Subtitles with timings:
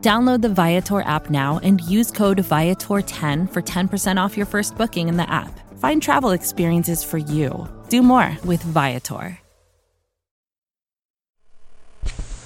[0.00, 5.08] Download the Viator app now and use code Viator10 for 10% off your first booking
[5.08, 5.58] in the app.
[5.80, 7.68] Find travel experiences for you.
[7.88, 9.40] Do more with Viator.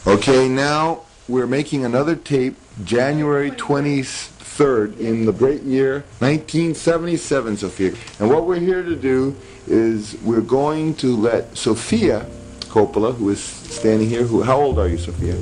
[0.07, 7.93] Okay, now we're making another tape January 23rd in the great year 1977, Sofia.
[8.19, 12.27] And what we're here to do is we're going to let Sofia
[12.63, 15.37] Coppola, who is standing here, who, how old are you, Sofia?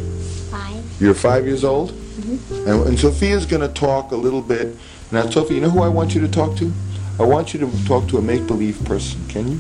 [1.01, 1.07] Five.
[1.07, 1.93] You're five years old?
[1.93, 2.69] Mm-hmm.
[2.69, 4.77] And, and Sofia's going to talk a little bit.
[5.11, 6.71] Now, Sofia, you know who I want you to talk to?
[7.19, 9.27] I want you to talk to a make-believe person.
[9.29, 9.57] Can you?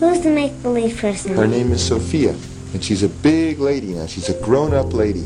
[0.00, 1.34] Who's the make-believe person?
[1.34, 2.36] Her name is Sofia,
[2.74, 4.06] and she's a big lady now.
[4.06, 5.24] She's a grown-up lady.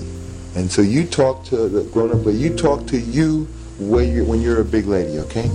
[0.54, 2.38] And so you talk to the grown-up lady.
[2.38, 5.50] You talk to you when you're, when you're a big lady, okay?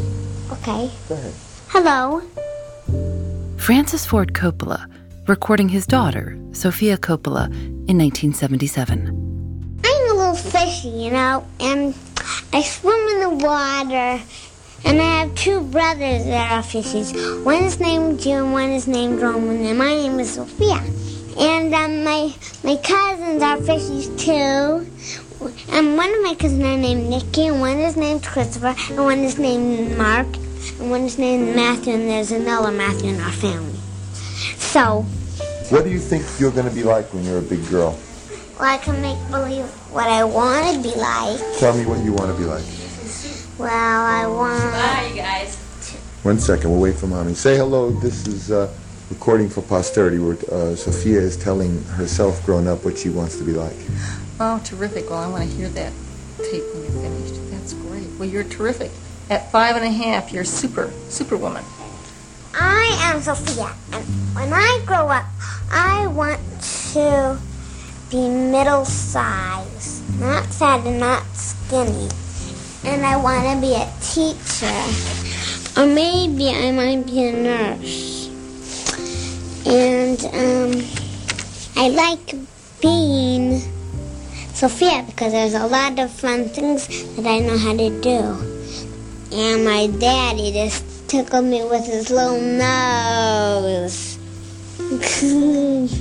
[0.51, 0.91] Okay.
[1.07, 1.33] Go ahead.
[1.69, 2.21] Hello.
[3.57, 4.91] Francis Ford Coppola,
[5.27, 7.45] recording his daughter, Sofia Coppola,
[7.87, 9.20] in 1977
[10.83, 11.95] you know, and
[12.53, 14.23] I swim in the water.
[14.83, 17.43] And I have two brothers that are fishies.
[17.43, 20.81] One is named Jim, one is named Roman, and my name is Sofia.
[21.37, 22.33] And um, my
[22.63, 24.87] my cousins are fishies too.
[25.71, 29.19] And one of my cousins are named Nikki, and one is named Christopher, and one
[29.19, 30.27] is named Mark,
[30.79, 33.79] and one is named Matthew, and there's another Matthew in our family.
[34.57, 35.05] So.
[35.69, 37.97] What do you think you're going to be like when you're a big girl?
[38.61, 41.39] Well, I can make believe what I want to be like.
[41.57, 42.63] Tell me what you want to be like.
[43.57, 44.71] Well, I want.
[44.71, 45.55] Bye, you guys.
[46.21, 47.33] One second, we'll wait for mommy.
[47.33, 47.89] Say hello.
[47.89, 48.71] This is uh,
[49.09, 53.43] recording for posterity where uh, Sofia is telling herself, grown up, what she wants to
[53.43, 53.75] be like.
[54.39, 55.09] Oh, terrific.
[55.09, 55.91] Well, I want to hear that
[56.37, 57.41] tape when you're finished.
[57.49, 58.07] That's great.
[58.19, 58.91] Well, you're terrific.
[59.31, 61.65] At five and a half, you're super, superwoman.
[62.53, 64.05] I am Sofia, and
[64.35, 65.25] when I grow up,
[65.71, 66.39] I want
[66.93, 67.39] to
[68.11, 72.09] be middle size, not fat and not skinny.
[72.83, 74.67] And I want to be a teacher.
[75.79, 78.27] Or maybe I might be a nurse.
[79.65, 80.83] And um,
[81.77, 82.35] I like
[82.81, 83.61] being
[84.53, 88.35] Sofia because there's a lot of fun things that I know how to do.
[89.31, 94.17] And my daddy just tickled me with his little nose.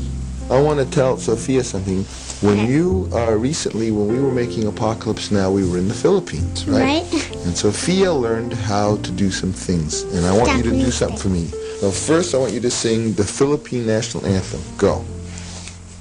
[0.50, 2.02] I want to tell Sofia something.
[2.42, 6.66] When you uh, recently, when we were making Apocalypse Now, we were in the Philippines,
[6.66, 7.06] right?
[7.06, 7.36] Right.
[7.46, 11.18] And Sofia learned how to do some things, and I want you to do something
[11.18, 11.48] for me.
[11.80, 14.60] Now, first, I want you to sing the Philippine national anthem.
[14.76, 15.04] Go.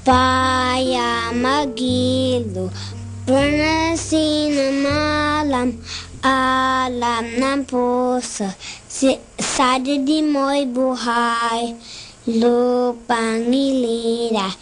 [0.04, 2.74] Baya magilo,
[4.82, 5.78] malam,
[6.26, 8.50] alam ng puso,
[9.38, 11.78] sa di mo'y buhay,
[12.30, 14.54] lupang nilira.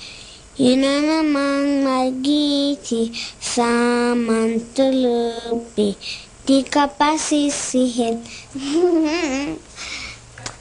[0.58, 5.94] Yun na namang magiti sa mantulupi,
[6.48, 6.90] di ka.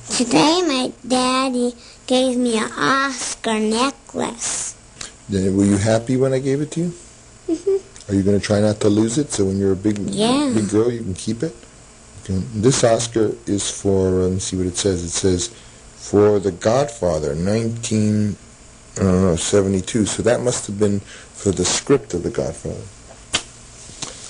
[0.07, 1.73] Today my daddy
[2.07, 4.75] gave me an Oscar necklace.
[5.29, 6.93] Then, were you happy when I gave it to you?
[8.09, 10.53] Are you going to try not to lose it so when you're a big Yeah.
[10.55, 11.55] big girl you can keep it?
[12.23, 12.39] Okay.
[12.55, 15.03] This Oscar is for, uh, let me see what it says.
[15.03, 15.51] It says,
[16.11, 18.37] for The Godfather, 19,
[18.99, 20.07] I don't know, 72.
[20.07, 22.85] So that must have been for the script of The Godfather.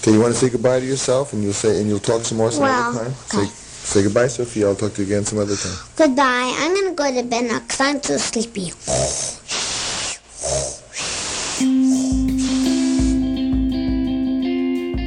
[0.01, 2.39] Okay, you want to say goodbye to yourself and you'll say, and you'll talk some
[2.39, 3.15] more some Well, other time?
[3.35, 3.47] okay.
[3.47, 4.69] Say, say goodbye, Sofia.
[4.69, 5.77] I'll talk to you again some other time.
[5.97, 6.55] Goodbye.
[6.59, 8.73] I'm gonna go to bed now because I'm too sleepy.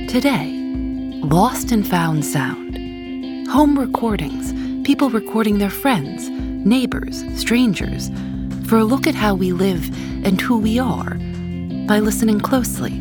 [0.07, 0.51] Today,
[1.23, 2.77] Lost and Found Sound.
[3.49, 4.53] Home recordings,
[4.87, 6.29] people recording their friends,
[6.65, 8.09] neighbors, strangers,
[8.67, 9.87] for a look at how we live
[10.25, 11.15] and who we are
[11.87, 12.91] by listening closely.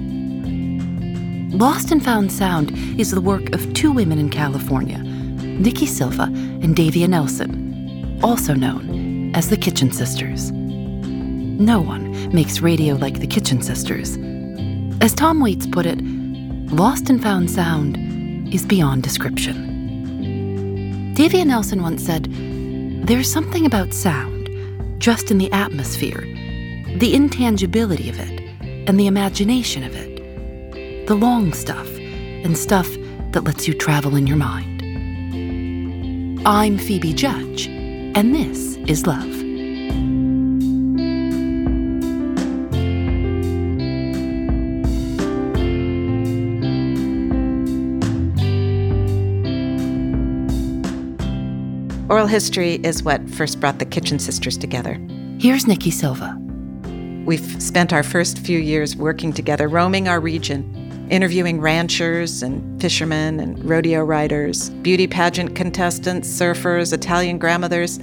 [1.50, 6.76] Lost and Found Sound is the work of two women in California, Nikki Silva and
[6.76, 10.52] Davia Nelson, also known as the Kitchen Sisters.
[10.52, 14.16] No one makes radio like the Kitchen Sisters.
[15.00, 16.00] As Tom Waits put it,
[16.72, 17.96] Lost and Found Sound
[18.54, 19.64] is beyond description.
[21.14, 22.28] Davia Nelson once said,
[23.04, 24.50] There's something about sound,
[24.98, 26.20] just in the atmosphere,
[26.98, 32.88] the intangibility of it, and the imagination of it, the long stuff, and stuff
[33.32, 34.82] that lets you travel in your mind.
[36.46, 39.47] I'm Phoebe Judge, and this is Love.
[52.10, 54.98] Oral history is what first brought the Kitchen Sisters together.
[55.38, 56.34] Here's Nikki Silva.
[57.26, 63.38] We've spent our first few years working together, roaming our region, interviewing ranchers and fishermen
[63.40, 67.98] and rodeo riders, beauty pageant contestants, surfers, Italian grandmothers.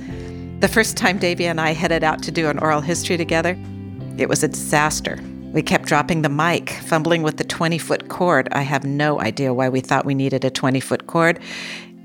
[0.60, 3.58] The first time Davia and I headed out to do an oral history together,
[4.20, 5.18] it was a disaster.
[5.52, 8.50] We kept dropping the mic, fumbling with the 20 foot cord.
[8.52, 11.40] I have no idea why we thought we needed a 20 foot cord.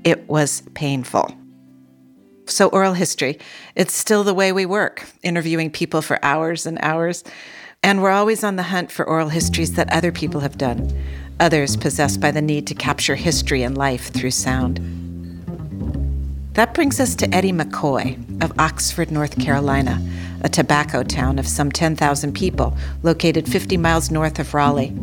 [0.03, 1.31] It was painful.
[2.47, 3.39] So, oral history,
[3.75, 7.23] it's still the way we work, interviewing people for hours and hours.
[7.83, 10.91] And we're always on the hunt for oral histories that other people have done,
[11.39, 14.79] others possessed by the need to capture history and life through sound.
[16.53, 19.99] That brings us to Eddie McCoy of Oxford, North Carolina,
[20.41, 24.93] a tobacco town of some 10,000 people located 50 miles north of Raleigh.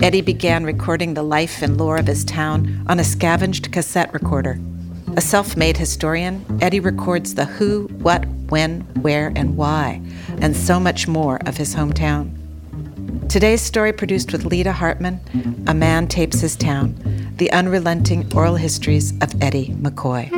[0.00, 4.58] Eddie began recording the life and lore of his town on a scavenged cassette recorder.
[5.16, 10.02] A self made historian, Eddie records the who, what, when, where, and why,
[10.42, 12.30] and so much more of his hometown.
[13.30, 15.18] Today's story, produced with Lita Hartman,
[15.68, 16.94] A Man Tapes His Town,
[17.36, 20.30] the unrelenting oral histories of Eddie McCoy.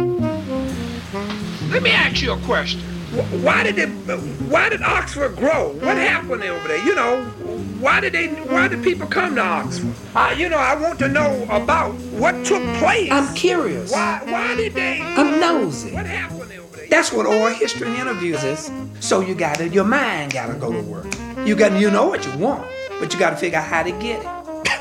[1.72, 2.80] Let me ask you a question.
[3.42, 3.88] Why did it?
[4.50, 5.72] Why did Oxford grow?
[5.72, 6.84] What happened over there?
[6.84, 7.24] You know,
[7.80, 8.28] why did they?
[8.28, 9.94] Why did people come to Oxford?
[10.14, 13.10] Uh, you know, I want to know about what took place.
[13.10, 13.90] I'm curious.
[13.92, 14.20] Why?
[14.24, 15.00] Why did they?
[15.00, 15.94] I'm nosy.
[15.94, 16.86] What happened over there?
[16.88, 18.70] That's what oral history and interviews is.
[19.00, 21.06] So you got to, your mind got to go to work.
[21.46, 22.66] You got, you know what you want,
[23.00, 24.37] but you got to figure out how to get it.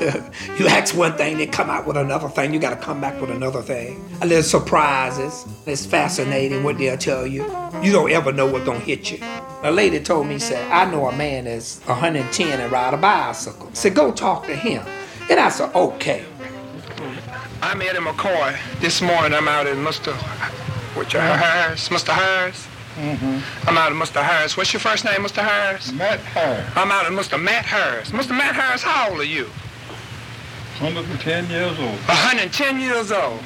[0.58, 2.52] you ask one thing, they come out with another thing.
[2.54, 4.04] You got to come back with another thing.
[4.22, 5.44] A little surprises.
[5.66, 7.42] It's fascinating what they'll tell you.
[7.82, 9.18] You don't ever know what's gonna hit you.
[9.62, 13.70] A lady told me, said, I know a man that's 110 and ride a bicycle.
[13.72, 14.84] Said, go talk to him.
[15.30, 16.24] And I said, okay.
[17.60, 18.56] I'm Eddie McCoy.
[18.80, 20.14] This morning I'm out in Mr.
[20.94, 21.88] What's your Harris?
[21.88, 22.12] Mr.
[22.12, 22.66] Harris?
[22.96, 23.68] Mm-hmm.
[23.68, 24.22] I'm out in Mr.
[24.22, 24.56] Harris.
[24.56, 25.42] What's your first name, Mr.
[25.42, 25.92] Harris?
[25.92, 27.40] Matt Harris, I'm out in Mr.
[27.40, 28.10] Matt Harris.
[28.10, 28.30] Mr.
[28.30, 29.48] Matt Harris, how old are you?
[30.80, 31.98] 110 years old.
[32.06, 33.40] 110 years old.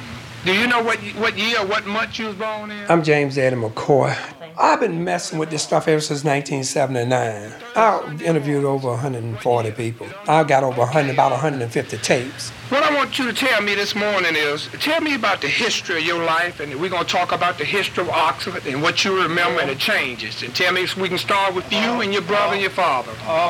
[0.45, 2.85] Do you know what what year, what month you was born in?
[2.91, 4.15] I'm James Adam McCoy.
[4.55, 7.51] I've been messing with this stuff ever since 1979.
[7.75, 10.05] I interviewed over 140 people.
[10.27, 12.51] I got over 100, about 150 tapes.
[12.69, 15.97] What I want you to tell me this morning is, tell me about the history
[15.97, 19.03] of your life, and we're going to talk about the history of Oxford and what
[19.03, 20.43] you remember and the changes.
[20.43, 23.13] And tell me if we can start with you and your brother and your father.
[23.23, 23.49] I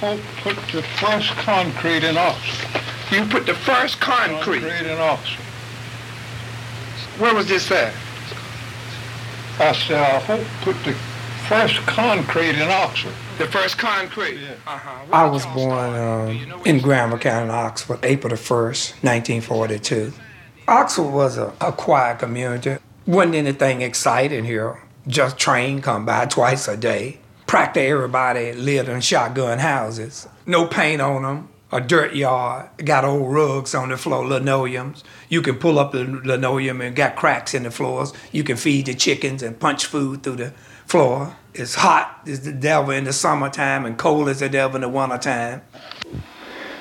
[0.00, 2.82] hope put the first concrete in Oxford.
[3.12, 4.60] You put the first concrete.
[4.60, 5.44] Concrete in Oxford.
[7.20, 7.92] Where was this at?
[9.60, 10.94] I said, I hope put the
[11.46, 13.12] first concrete in Oxford.
[13.36, 14.40] The first concrete.
[14.40, 14.54] Yeah.
[14.66, 15.04] Uh-huh.
[15.12, 20.12] I was born um, in Granville County, Oxford, April the 1st, 1942.
[20.66, 22.78] Oxford was a, a quiet community.
[23.06, 24.80] Wasn't anything exciting here.
[25.06, 27.18] Just train come by twice a day.
[27.46, 30.26] Practically everybody lived in shotgun houses.
[30.46, 31.48] No paint on them.
[31.74, 32.68] A dirt yard.
[32.84, 35.02] Got old rugs on the floor, linoleums.
[35.30, 38.12] You can pull up the linoleum and got cracks in the floors.
[38.30, 40.52] You can feed the chickens and punch food through the
[40.84, 41.34] floor.
[41.54, 44.88] It's hot as the devil in the summertime and cold as the devil in the
[44.90, 45.62] wintertime.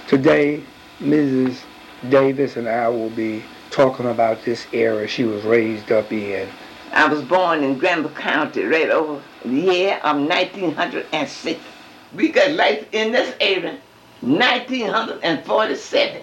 [0.09, 0.61] Today,
[0.99, 1.61] Mrs.
[2.09, 6.49] Davis and I will be talking about this era she was raised up in.
[6.91, 11.61] I was born in Granville County right over the year of 1906.
[12.13, 13.79] We got life in this area
[14.21, 16.21] 1947.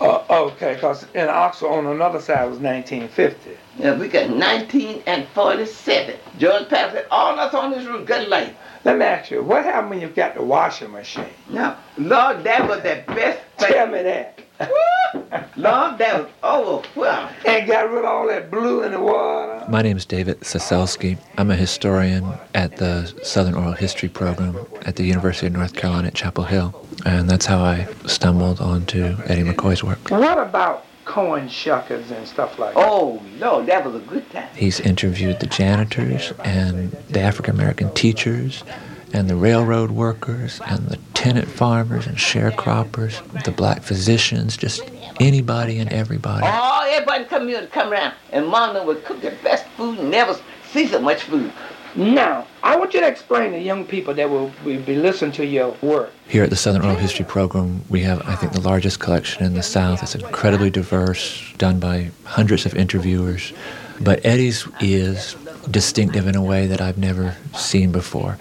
[0.00, 3.56] Uh, okay, because in Oxford on another side was 1950.
[3.78, 6.16] Yeah, we got 1947.
[6.38, 8.54] George Patterson, all us on this room got life.
[8.84, 11.24] Let me ask you, what happened when you got the washing machine?
[11.50, 13.72] Now, Lord, that was the best thing.
[13.72, 14.38] Tell me that.
[14.60, 17.34] Lord, that was overwhelming.
[17.46, 19.64] And got rid of all that blue in the water.
[19.68, 21.18] My name is David Cecelski.
[21.36, 22.24] I'm a historian
[22.54, 26.86] at the Southern Oral History program at the University of North Carolina at Chapel Hill.
[27.04, 30.10] And that's how I stumbled onto Eddie McCoy's work.
[30.10, 32.80] What about corn shuckers and stuff like that?
[32.80, 34.48] Oh, no, that was a good time.
[34.54, 38.62] He's interviewed the janitors and the African American teachers
[39.12, 44.82] and the railroad workers and the tenant farmers and sharecroppers, the black physicians, just
[45.20, 46.46] anybody and everybody.
[46.46, 50.10] Oh, everybody come here to come around, and Mama would cook the best food and
[50.10, 50.36] never
[50.70, 51.52] see so much food.
[51.96, 55.74] Now, I want you to explain to young people that will be listening to your
[55.80, 56.12] work.
[56.28, 59.54] Here at the Southern Oral History Program, we have, I think, the largest collection in
[59.54, 60.02] the South.
[60.02, 63.52] It's incredibly diverse, done by hundreds of interviewers.
[64.00, 65.34] But Eddie's is
[65.70, 68.38] distinctive in a way that I've never seen before.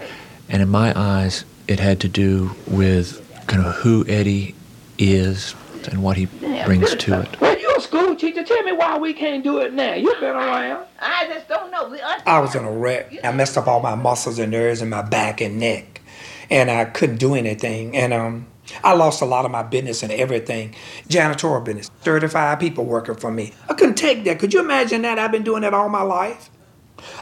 [0.50, 4.56] And in my eyes, it had to do with kind of who Eddie
[4.98, 5.56] is
[5.90, 6.26] and what he
[6.66, 7.42] brings to it.
[7.42, 8.44] Well, you're a school teacher.
[8.44, 9.94] Tell me why we can't do it now.
[9.94, 10.86] You've been around.
[11.00, 11.90] I just don't know.
[11.90, 13.14] We I was in a wreck.
[13.24, 16.02] I messed up all my muscles and nerves in my back and neck,
[16.50, 17.96] and I couldn't do anything.
[17.96, 18.48] And um,
[18.84, 20.76] I lost a lot of my business and everything.
[21.08, 21.90] Janitorial business.
[22.02, 23.54] 35 people working for me.
[23.70, 24.40] I couldn't take that.
[24.40, 25.20] Could you imagine that?
[25.20, 26.50] I've been doing that all my life.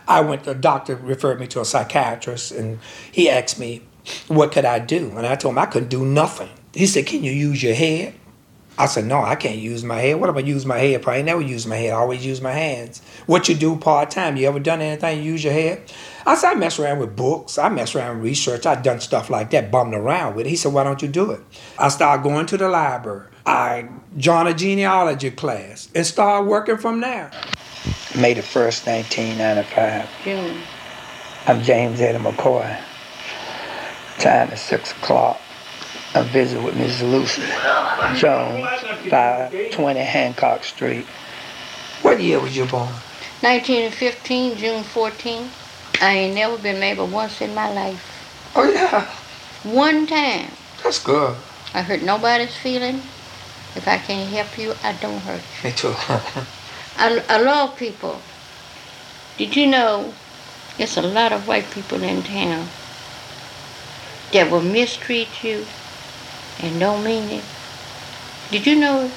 [0.08, 2.80] I went, the doctor referred me to a psychiatrist, and
[3.12, 3.82] he asked me,
[4.28, 5.12] what could I do?
[5.18, 6.50] And I told him I couldn't do nothing.
[6.74, 8.14] He said, can you use your head?
[8.78, 10.20] I said, no, I can't use my head.
[10.20, 11.02] What am I use my head?
[11.02, 11.94] Probably never use my head.
[11.94, 13.02] I always use my hands.
[13.26, 14.36] What you do part time?
[14.36, 15.24] You ever done anything?
[15.24, 15.94] You use your head?
[16.26, 17.58] I said, I mess around with books.
[17.58, 18.66] I mess around with research.
[18.66, 20.50] I done stuff like that, bumming around with it.
[20.50, 21.40] He said, why don't you do it?
[21.80, 23.28] I started going to the library.
[23.46, 27.32] I joined a genealogy class and started working from there.
[28.18, 30.10] May the 1st, 1995.
[30.24, 30.62] June.
[31.48, 32.80] I'm James Eddie McCoy.
[34.20, 35.42] Time is 6 o'clock.
[36.14, 37.12] I visit with Mrs.
[37.12, 37.42] Lucy
[38.18, 38.66] Jones,
[39.10, 41.06] 520 Hancock Street.
[42.04, 42.88] What year was you born?
[43.42, 45.50] 1915, June 14.
[46.00, 48.54] I ain't never been married but once in my life.
[48.56, 49.12] Oh, yeah.
[49.70, 50.52] One time.
[50.82, 51.36] That's good.
[51.74, 53.02] I hurt nobody's feeling.
[53.76, 55.70] If I can't help you, I don't hurt you.
[55.70, 55.94] Me too.
[56.98, 58.22] I, I love people.
[59.38, 60.14] Did you know
[60.78, 62.68] there's a lot of white people in town
[64.32, 65.66] that will mistreat you
[66.62, 67.44] and don't mean it?
[68.52, 69.12] Did you know?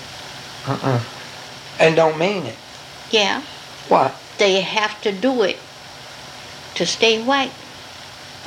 [0.67, 1.01] Uh-uh.
[1.79, 2.57] And don't mean it.
[3.11, 3.43] Yeah.
[3.89, 4.15] What?
[4.39, 5.59] They have to do it
[6.75, 7.53] to stay white.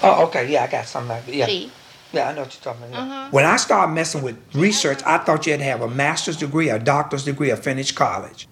[0.04, 0.52] Oh, okay.
[0.52, 1.36] Yeah, I got something like that.
[1.36, 1.46] Yeah.
[1.46, 1.72] See?
[2.12, 3.04] Yeah, I know what you're talking about.
[3.04, 3.28] Uh-huh.
[3.32, 6.70] When I started messing with research, I thought you had to have a master's degree,
[6.70, 8.48] a doctor's degree, or finish college.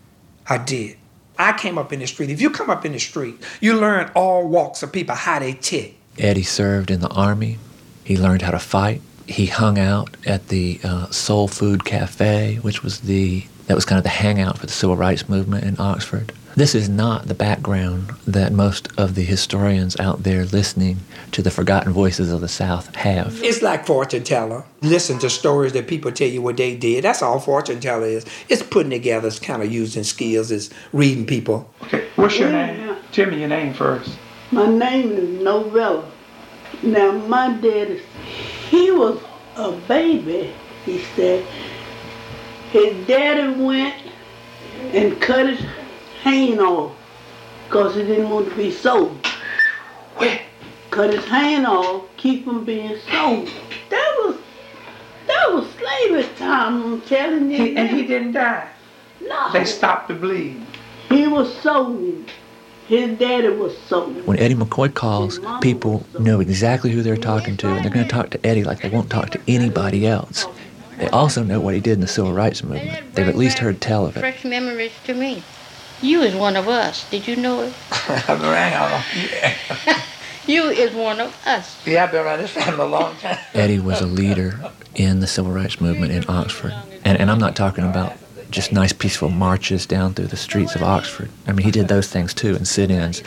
[0.50, 0.98] I did.
[1.38, 2.29] I came up in the street.
[2.29, 5.53] If you come up in the street, you learn all walks of people how they
[5.53, 5.96] tick.
[6.18, 7.60] Eddie served in the Army.
[8.03, 9.01] He learned how to fight.
[9.25, 13.98] He hung out at the uh, Soul Food Cafe, which was the that was kind
[13.98, 16.34] of the hangout for the civil rights movement in Oxford.
[16.60, 20.98] This is not the background that most of the historians out there listening
[21.32, 23.42] to the forgotten voices of the South have.
[23.42, 24.66] It's like fortune teller.
[24.82, 27.06] Listen to stories that people tell you what they did.
[27.06, 28.25] That's all fortune teller is.
[28.50, 31.74] It's putting together, it's kind of using skills, it's reading people.
[31.84, 32.98] Okay, what's your name?
[33.13, 34.18] Tell me your name first.
[34.51, 36.12] My name is Novella.
[36.84, 38.01] Now, my daddy,
[38.70, 39.18] he was
[39.56, 41.46] a baby, he said.
[42.72, 43.96] His daddy went
[44.92, 45.66] and cut his
[46.22, 46.96] hand off
[47.66, 49.26] because he didn't want to be sold.
[50.92, 53.48] Cut his hand off, keep him being sold.
[53.90, 54.38] That was
[55.28, 57.58] that was slavery time, I'm telling you.
[57.58, 58.68] He, and he didn't die.
[59.22, 59.52] No.
[59.54, 60.66] They stopped the bleeding.
[61.08, 62.32] He was sold.
[62.88, 64.26] His daddy was sold.
[64.26, 68.12] When Eddie McCoy calls, people know exactly who they're talking to, and they're going to
[68.12, 70.48] talk to Eddie like they won't talk to anybody else.
[70.98, 73.14] They also know what he did in the civil rights movement.
[73.14, 74.22] They've at least heard tell of it.
[74.22, 75.44] Fresh memories to me.
[76.01, 77.10] You is one of us.
[77.10, 77.74] Did you know it?
[78.10, 79.03] I've been around.
[79.86, 80.01] Yeah.
[80.48, 81.86] You is one of us.
[81.86, 83.38] yeah, I've been around this family a long time.
[83.53, 84.60] Eddie was a leader
[84.96, 86.74] in the civil rights movement in Oxford.
[87.06, 88.13] And, and I'm not talking about
[88.50, 91.29] just nice, peaceful marches down through the streets of Oxford.
[91.46, 93.22] I mean, he did those things too, and sit ins.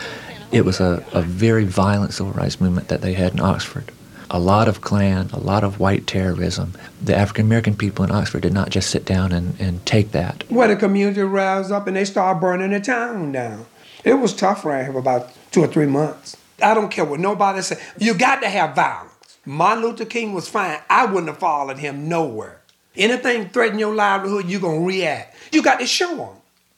[0.51, 3.93] It was a, a very violent civil rights movement that they had in Oxford.
[4.35, 6.73] A lot of Klan, a lot of white terrorism.
[7.03, 10.51] The African American people in Oxford did not just sit down and, and take that.
[10.51, 13.67] Where the community roused up and they started burning the town down.
[14.05, 16.39] It was tough around here for about two or three months.
[16.63, 17.79] I don't care what nobody say.
[17.99, 19.37] You got to have violence.
[19.45, 20.79] Martin Luther King was fine.
[20.89, 22.63] I wouldn't have followed him nowhere.
[22.97, 25.37] Anything threaten your livelihood, you're going to react.
[25.53, 26.37] You got to show them.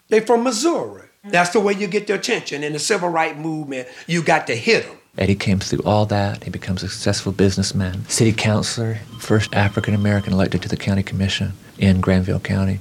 [0.09, 1.03] They from Missouri.
[1.23, 2.65] That's the way you get their attention.
[2.65, 4.99] In the civil rights movement, you got to hit them.
[5.17, 6.43] Eddie came through all that.
[6.43, 11.53] He becomes a successful businessman, city councilor, first African American elected to the county commission
[11.79, 12.81] in Granville County.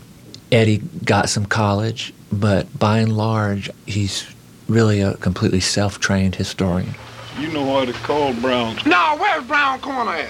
[0.51, 4.27] Eddie got some college, but by and large, he's
[4.67, 6.95] really a completely self trained historian.
[7.39, 8.85] You know what it's called, Brown's?
[8.85, 10.29] No, where's Brown Corner at?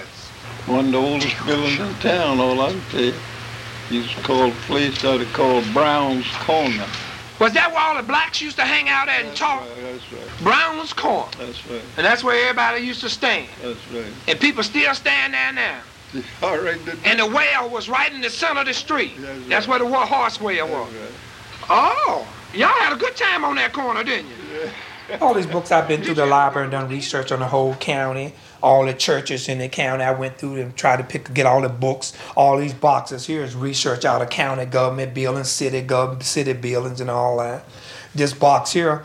[0.66, 3.14] One of the oldest buildings in town, all I can tell you.
[3.90, 6.86] Used to call the place out it called Brown's Corner.
[7.40, 9.64] Was that where all the blacks used to hang out at and talk?
[9.82, 10.42] That's right.
[10.42, 11.28] Brown's Corner.
[11.38, 11.82] That's right.
[11.96, 13.48] And that's where everybody used to stand.
[13.60, 14.04] That's right.
[14.28, 15.80] And people still stand there now.
[16.42, 16.82] All right.
[16.84, 19.12] The, And the well was right in the center of the street.
[19.18, 19.48] That's right.
[19.48, 20.92] That's where the wa- horse well was.
[20.92, 21.10] Right.
[21.70, 25.16] Oh, y'all had a good time on that corner, didn't you?
[25.20, 28.32] All these books I've been through the library and done research on the whole county,
[28.64, 30.02] all the churches in the county.
[30.02, 32.14] I went through and tried to pick get all the books.
[32.34, 37.00] All these boxes here is research out of county government buildings, city gov city buildings
[37.00, 37.64] and all that.
[38.14, 39.04] This box here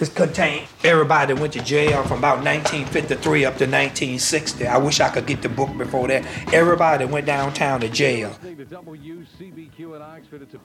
[0.00, 4.66] is contained everybody that went to jail from about 1953 up to 1960.
[4.66, 6.24] I wish I could get the book before that.
[6.52, 8.36] Everybody that went downtown to jail.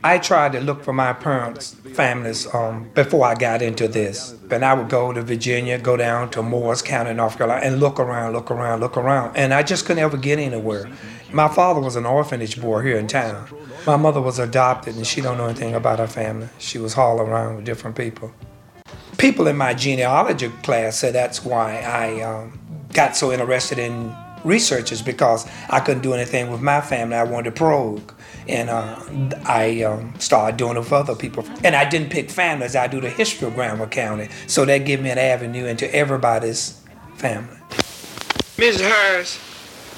[0.03, 4.35] I tried to look for my parents' families um, before I got into this.
[4.49, 7.99] And I would go to Virginia, go down to Morris County, North Carolina, and look
[7.99, 9.35] around, look around, look around.
[9.35, 10.89] And I just couldn't ever get anywhere.
[11.31, 13.49] My father was an orphanage boy here in town.
[13.85, 16.49] My mother was adopted, and she don't know anything about her family.
[16.57, 18.33] She was hauled around with different people.
[19.17, 22.59] People in my genealogy class said that's why I um,
[22.93, 27.15] got so interested in researchers because I couldn't do anything with my family.
[27.15, 28.13] I wanted to probe.
[28.47, 28.99] And uh,
[29.45, 31.45] I um, started doing it with other people.
[31.63, 34.29] And I didn't pick families, I do the history of Granville County.
[34.47, 36.81] So that gave me an avenue into everybody's
[37.15, 37.57] family.
[38.57, 38.81] Mrs.
[38.81, 39.37] Harris,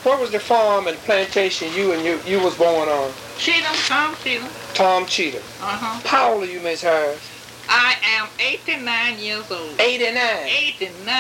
[0.04, 3.12] what was the farm and plantation you and you, you was born on?
[3.38, 4.50] Cheatham, Tom Cheatham.
[4.74, 5.42] Tom Cheatham.
[5.62, 6.08] Uh-huh.
[6.08, 7.37] How old are you, Miss Harris?
[7.70, 9.80] I am 89 years old.
[9.80, 10.18] 89.
[10.48, 11.14] 89.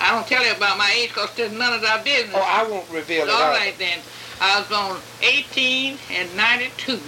[0.00, 2.34] I don't tell you about my age because it's none of our business.
[2.34, 3.30] Oh, I won't reveal it.
[3.30, 3.98] All right then.
[4.40, 6.98] I was born 18 and 92.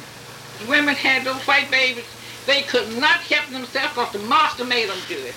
[0.69, 2.05] Women had those white babies.
[2.47, 5.35] They could not help themselves because the master made them do it.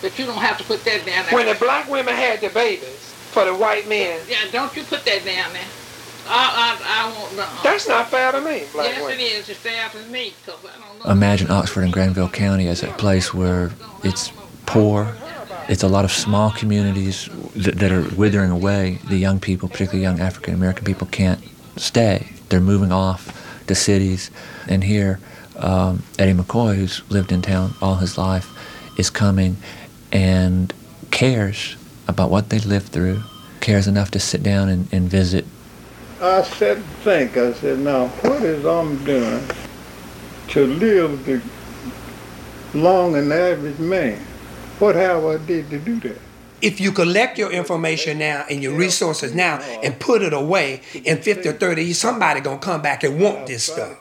[0.00, 1.34] But you don't have to put that down there.
[1.34, 5.04] When the black women had the babies for the white men, Yeah, don't you put
[5.04, 5.68] that down there.
[6.26, 7.48] I, I, I won't know.
[7.62, 9.18] that's not fair to me, black yes, women.
[9.18, 9.48] it is.
[9.48, 11.10] It's fair to me because I don't know.
[11.10, 13.72] Imagine Oxford and Granville County as a place where
[14.04, 14.32] it's
[14.66, 15.14] poor.
[15.68, 18.98] It's a lot of small communities that, that are withering away.
[19.08, 21.42] The young people, particularly young African American people, can't
[21.76, 22.28] stay.
[22.48, 24.30] They're moving off to cities.
[24.68, 25.20] And here,
[25.56, 28.50] um, Eddie McCoy, who's lived in town all his life,
[28.98, 29.56] is coming
[30.12, 30.72] and
[31.10, 31.76] cares
[32.08, 33.22] about what they lived through,
[33.60, 35.46] cares enough to sit down and, and visit.
[36.22, 37.36] I sat and think.
[37.36, 39.42] I said, now, what is I'm doing
[40.48, 41.42] to live the
[42.78, 44.20] long and average man?
[44.78, 46.18] What have I did to do that?
[46.60, 51.20] If you collect your information now and your resources now and put it away, in
[51.20, 53.98] 50 or 30 years, somebody gonna come back and want this stuff.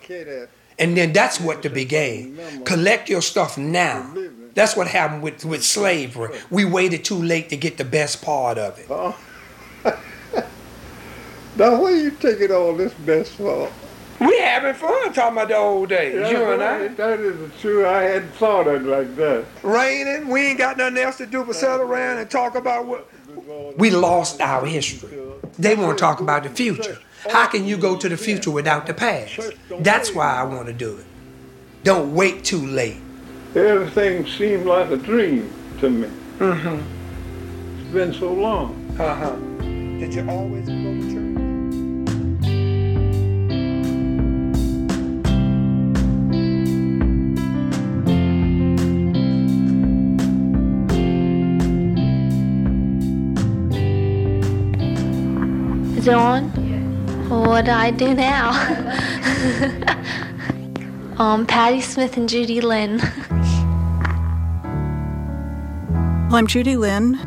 [0.78, 2.38] And then that's what the began.
[2.66, 4.14] Collect your stuff now.
[4.54, 6.38] That's what happened with, with slavery.
[6.52, 8.92] We waited too late to get the best part of it.
[8.92, 9.98] Uh-huh.
[11.58, 13.72] Now, where are you taking all this best for?
[14.20, 16.88] We having fun talking about the old days, Yeah, you and I.
[16.90, 17.88] that- is true.
[17.88, 19.46] I hadn't thought of it like that.
[19.64, 23.08] Raining, we ain't got nothing else to do but sit around and talk about what.
[23.78, 25.18] We lost our history.
[25.58, 27.00] They want to talk about the future.
[27.30, 29.40] How can you go to the future without the past?
[29.80, 31.06] That's why I want to do it.
[31.84, 32.98] Don't wait too late.
[33.56, 36.08] Everything seemed like a dream to me.
[36.40, 37.82] Mm-hmm.
[37.82, 38.96] It's been so long.
[39.00, 39.36] Uh-huh.
[40.00, 41.31] Did you always go to church?
[56.02, 56.50] Is it on?
[57.30, 58.50] What do I do now?
[61.20, 62.98] um, Patti Smith and Judy Linn.
[66.28, 67.20] Well, I'm Judy Linn.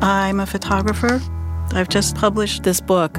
[0.00, 1.20] I'm a photographer.
[1.72, 3.16] I've just published this book,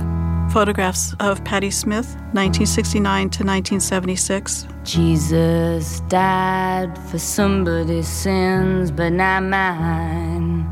[0.54, 4.68] photographs of Patti Smith, 1969 to 1976.
[4.86, 10.64] Jesus died for somebody's sins, but not mine.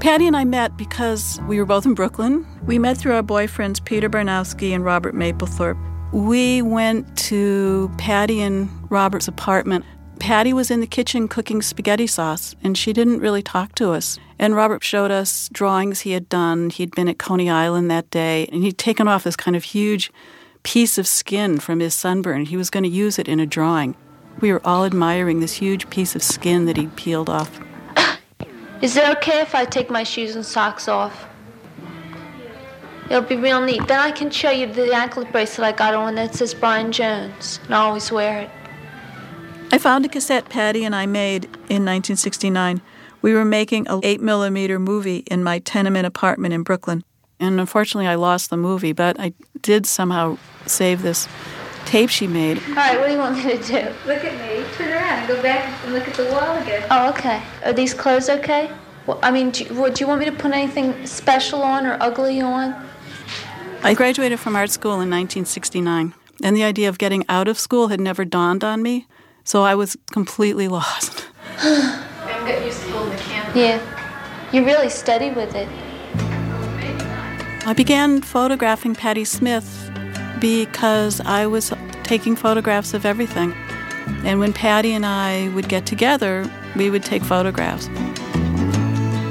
[0.00, 2.44] Patti and I met because we were both in Brooklyn.
[2.66, 5.78] We met through our boyfriends, Peter Barnowski and Robert Mapplethorpe.
[6.12, 9.84] We went to Patti and Robert's apartment.
[10.18, 14.18] Patti was in the kitchen cooking spaghetti sauce, and she didn't really talk to us.
[14.38, 16.68] And Robert showed us drawings he had done.
[16.68, 20.12] He'd been at Coney Island that day, and he'd taken off this kind of huge
[20.62, 22.44] piece of skin from his sunburn.
[22.44, 23.96] He was going to use it in a drawing.
[24.40, 27.58] We were all admiring this huge piece of skin that he'd peeled off.
[28.82, 31.29] Is it okay if I take my shoes and socks off?
[33.10, 33.88] It'll be real neat.
[33.88, 37.58] Then I can show you the anklet bracelet I got on that says Brian Jones,
[37.64, 38.50] and I always wear it.
[39.72, 42.80] I found a cassette Patti and I made in 1969.
[43.20, 47.02] We were making a 8 millimeter movie in my tenement apartment in Brooklyn.
[47.40, 51.26] And unfortunately, I lost the movie, but I did somehow save this
[51.86, 52.58] tape she made.
[52.68, 53.92] All right, what do you want me to do?
[54.06, 54.64] Look at me.
[54.76, 56.86] Turn around and go back and look at the wall again.
[56.90, 57.42] Oh, okay.
[57.64, 58.70] Are these clothes okay?
[59.06, 62.40] Well, I mean, do, would you want me to put anything special on or ugly
[62.40, 62.89] on?
[63.82, 67.88] I graduated from art school in 1969, and the idea of getting out of school
[67.88, 69.06] had never dawned on me,
[69.42, 71.26] so I was completely lost.
[71.58, 73.56] I'm getting used to holding the camera.
[73.56, 74.50] Yeah.
[74.52, 75.68] You really study with it.
[77.66, 79.90] I began photographing Patti Smith
[80.40, 83.54] because I was taking photographs of everything.
[84.24, 87.88] And when Patti and I would get together, we would take photographs.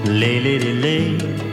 [0.05, 1.48] Lay, lady, lay.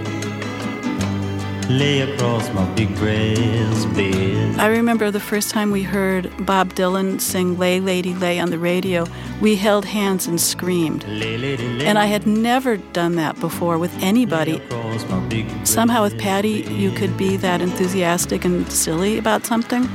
[1.69, 4.57] Lay across my big brass bed.
[4.57, 8.59] I remember the first time we heard Bob Dylan sing Lay Lady Lay on the
[8.59, 9.05] radio,
[9.41, 11.03] we held hands and screamed.
[11.09, 11.87] Lay, lady, lay.
[11.87, 14.59] And I had never done that before with anybody.
[14.59, 19.89] Across my big Somehow with Patti, you could be that enthusiastic and silly about something.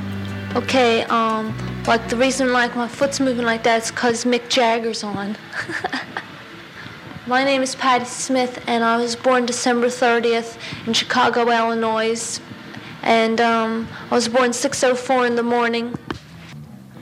[0.56, 1.56] Okay, um,
[1.88, 5.38] like the reason like my foot's moving like that is because Mick Jagger's on.
[7.28, 10.58] my name is Patti Smith, and I was born December 30th
[10.88, 12.40] in Chicago, Illinois.
[13.04, 15.96] And um, I was born 6.04 in the morning.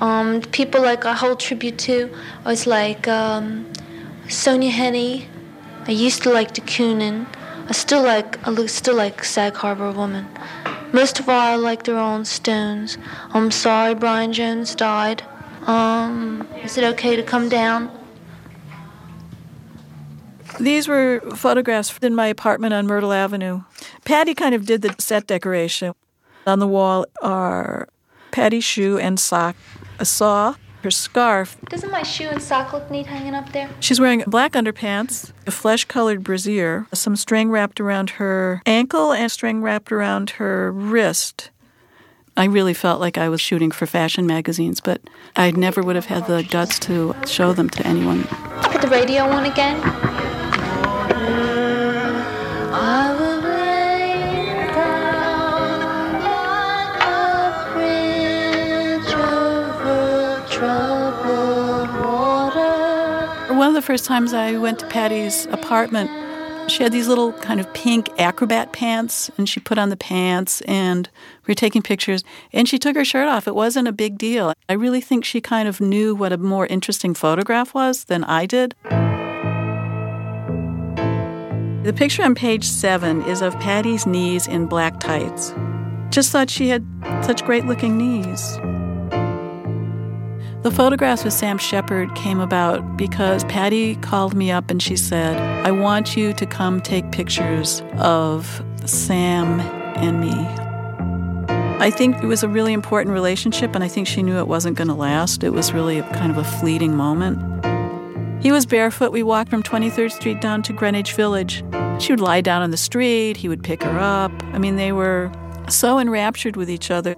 [0.02, 2.10] Um, people like I hold tribute to
[2.46, 3.66] I was like um,
[4.28, 5.26] Sonja Henie.
[5.88, 7.26] I used to like de Kooning.
[7.68, 10.28] I still like I still like Sag Harbor Woman.
[10.94, 12.98] Most of all, I like the Rolling Stones.
[13.32, 15.24] I'm sorry Brian Jones died.
[15.68, 17.99] Um, is it okay to come down?
[20.60, 23.62] These were photographs in my apartment on Myrtle Avenue.
[24.06, 25.94] Patti kind of did the set decoration.
[26.46, 27.88] On the wall are
[28.32, 29.56] Patti's shoe and sock,
[30.00, 31.58] a saw, her scarf.
[31.70, 33.70] Doesn't my shoe and sock look neat hanging up there?
[33.80, 39.32] She's wearing black underpants, a flesh colored brassiere, some string wrapped around her ankle, and
[39.32, 41.52] string wrapped around her wrist.
[42.38, 45.02] I really felt like I was shooting for fashion magazines, but
[45.36, 48.24] I never would have had the guts to show them to anyone.
[48.62, 50.09] Put the radio on again.
[63.80, 66.12] The first times I went to Patti's apartment,
[66.70, 70.60] she had these little kind of pink acrobat pants, and she put on the pants,
[70.68, 71.10] and
[71.48, 73.48] we were taking pictures, and she took her shirt off.
[73.48, 74.52] It wasn't a big deal.
[74.68, 78.46] I really think she kind of knew what a more interesting photograph was than I
[78.46, 78.76] did.
[81.86, 85.54] The picture on page seven is of Patti's knees in black tights.
[86.10, 86.86] Just thought she had
[87.24, 88.60] such great looking knees.
[90.62, 95.38] The photographs with Sam Shepard came about because Patti called me up and she said,
[95.66, 99.62] I want you to come take pictures of Sam
[99.96, 100.34] and me.
[101.82, 104.76] I think it was a really important relationship, and I think she knew it wasn't
[104.76, 105.46] going to last.
[105.46, 107.40] It was really a, kind of a fleeting moment.
[108.44, 109.14] He was barefoot.
[109.14, 111.64] We walked from 23rd Street down to Greenwich Village.
[112.00, 113.38] She would lie down on the street.
[113.38, 114.34] He would pick her up.
[114.54, 115.32] I mean, they were
[115.70, 117.16] so enraptured with each other.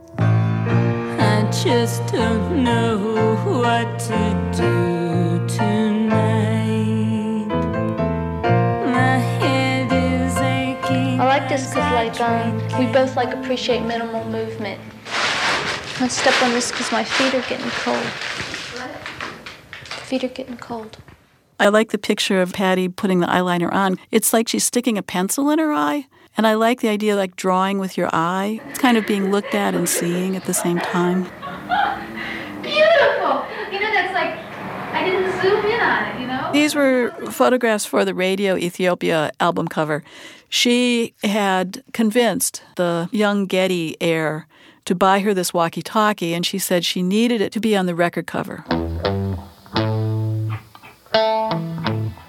[1.52, 7.46] I just don't know what to do tonight.
[8.86, 11.20] My head is aching.
[11.20, 14.80] I like this because like um, we both like appreciate minimal movement.
[16.00, 18.06] I step on this because my feet are getting cold.
[20.08, 21.00] Feet are getting cold.
[21.60, 23.98] I like the picture of Patti putting the eyeliner on.
[24.10, 26.08] It's like she's sticking a pencil in her eye.
[26.38, 28.62] And I like the idea of like drawing with your eye.
[28.70, 31.30] It's kind of being looked at and seeing at the same time.
[32.72, 33.46] Beautiful.
[33.72, 34.34] You know, that's like,
[34.94, 36.52] I didn't zoom in on it, you know?
[36.54, 40.04] These were photographs for the Radio Ethiopia album cover.
[40.50, 44.48] She had convinced the young Getty heir
[44.86, 47.86] to buy her this walkie talkie, and she said she needed it to be on
[47.86, 48.64] the record cover.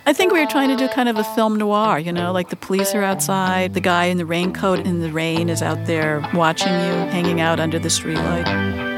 [0.05, 2.50] I think we were trying to do kind of a film noir, you know, like
[2.50, 6.20] the police are outside, the guy in the raincoat in the rain is out there
[6.35, 8.91] watching you, hanging out under the streetlight.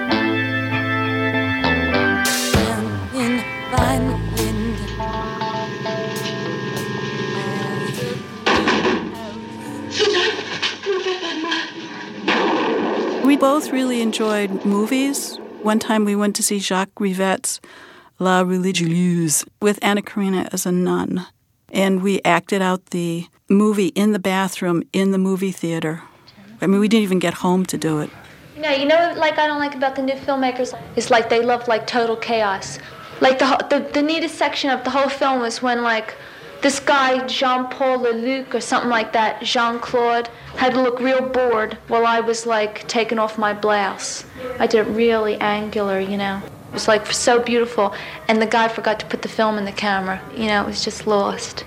[13.34, 15.38] We both really enjoyed movies.
[15.64, 17.60] One time we went to see Jacques Rivette's
[18.20, 21.26] La Religieuse with Anna Karina as a nun.
[21.72, 26.04] and we acted out the movie in the bathroom in the movie theater.
[26.60, 28.10] I mean, we didn't even get home to do it.
[28.56, 31.66] No, you know, like I don't like about the new filmmakers is like they love
[31.66, 32.78] like total chaos.
[33.20, 36.14] Like the the, the neatest section of the whole film was when like
[36.64, 41.20] this guy Jean Paul Leluc or something like that, Jean Claude, had to look real
[41.20, 44.24] bored while I was like taking off my blouse.
[44.58, 46.40] I did it really angular, you know.
[46.68, 47.94] It was like so beautiful,
[48.28, 50.22] and the guy forgot to put the film in the camera.
[50.34, 51.66] You know, it was just lost.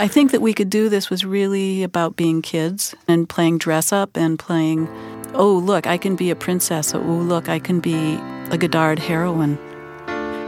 [0.00, 3.92] I think that we could do this was really about being kids and playing dress
[3.92, 4.88] up and playing,
[5.34, 6.92] oh, look, I can be a princess.
[6.92, 8.16] Oh, look, I can be
[8.50, 9.56] a Godard heroine.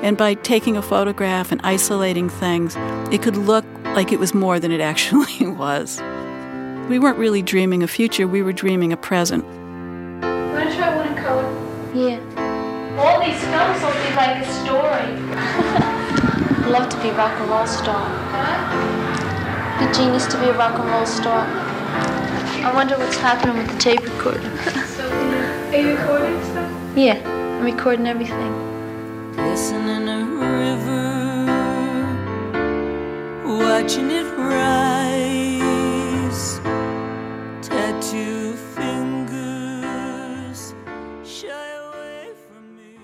[0.02, 2.74] And by taking a photograph and isolating things,
[3.12, 6.00] it could look like it was more than it actually was.
[6.88, 9.44] We weren't really dreaming a future, we were dreaming a present.
[9.44, 11.44] Want to try one in color?
[11.94, 12.20] Yeah.
[12.98, 15.08] All these films will be like a story.
[15.36, 18.04] I'd love to be a rock and roll star.
[19.78, 21.44] Be genius to be a rock and roll star.
[21.46, 24.40] I wonder what's happening with the tape recorder.
[24.86, 26.70] so, Are you recording stuff?
[26.96, 27.20] yeah,
[27.58, 28.52] I'm recording everything.
[29.36, 31.43] Listening to river,
[33.58, 34.60] watching it rise.
[37.62, 40.74] Tattoo fingers
[41.24, 42.98] shy away from me.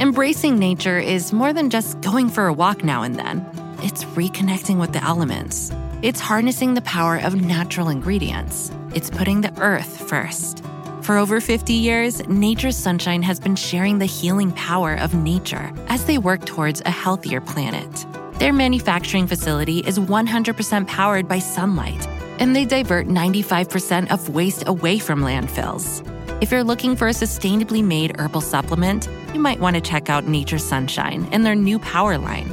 [0.00, 3.44] Embracing nature is more than just going for a walk now and then.
[3.82, 5.72] It's reconnecting with the elements.
[6.02, 8.70] It's harnessing the power of natural ingredients.
[8.94, 10.62] It's putting the earth first.
[11.08, 16.04] For over 50 years, Nature's Sunshine has been sharing the healing power of nature as
[16.04, 18.04] they work towards a healthier planet.
[18.38, 22.06] Their manufacturing facility is 100% powered by sunlight,
[22.38, 26.04] and they divert 95% of waste away from landfills.
[26.42, 30.26] If you're looking for a sustainably made herbal supplement, you might want to check out
[30.26, 32.52] Nature's Sunshine and their new Power line.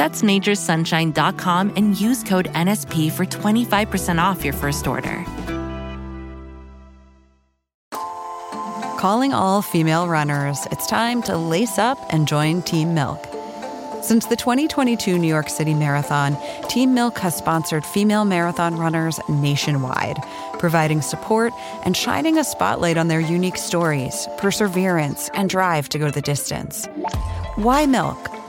[0.00, 5.26] That's naturesunshine.com and use code NSP for 25% off your first order.
[8.98, 13.22] Calling all female runners, it's time to lace up and join Team Milk.
[14.00, 16.34] Since the 2022 New York City Marathon,
[16.70, 20.16] Team Milk has sponsored female marathon runners nationwide,
[20.58, 21.52] providing support
[21.84, 26.86] and shining a spotlight on their unique stories, perseverance, and drive to go the distance.
[27.56, 28.39] Why milk?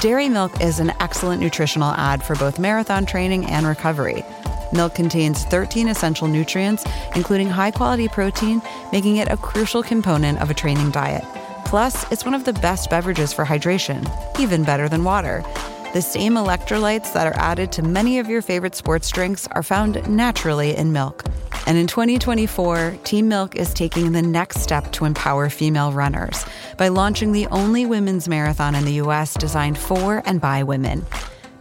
[0.00, 4.24] Dairy milk is an excellent nutritional ad for both marathon training and recovery.
[4.72, 10.48] Milk contains 13 essential nutrients, including high quality protein, making it a crucial component of
[10.48, 11.24] a training diet.
[11.66, 15.44] Plus, it's one of the best beverages for hydration, even better than water.
[15.92, 20.08] The same electrolytes that are added to many of your favorite sports drinks are found
[20.08, 21.22] naturally in milk.
[21.66, 26.46] And in 2024, Team Milk is taking the next step to empower female runners
[26.78, 31.04] by launching the only women's marathon in the US designed for and by women.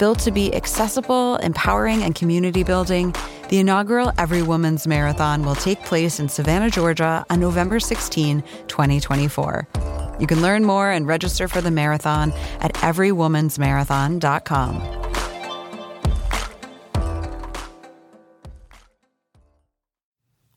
[0.01, 3.13] Built to be accessible, empowering, and community building,
[3.49, 9.67] the inaugural Every Woman's Marathon will take place in Savannah, Georgia on November 16, 2024.
[10.19, 15.01] You can learn more and register for the marathon at everywomansmarathon.com.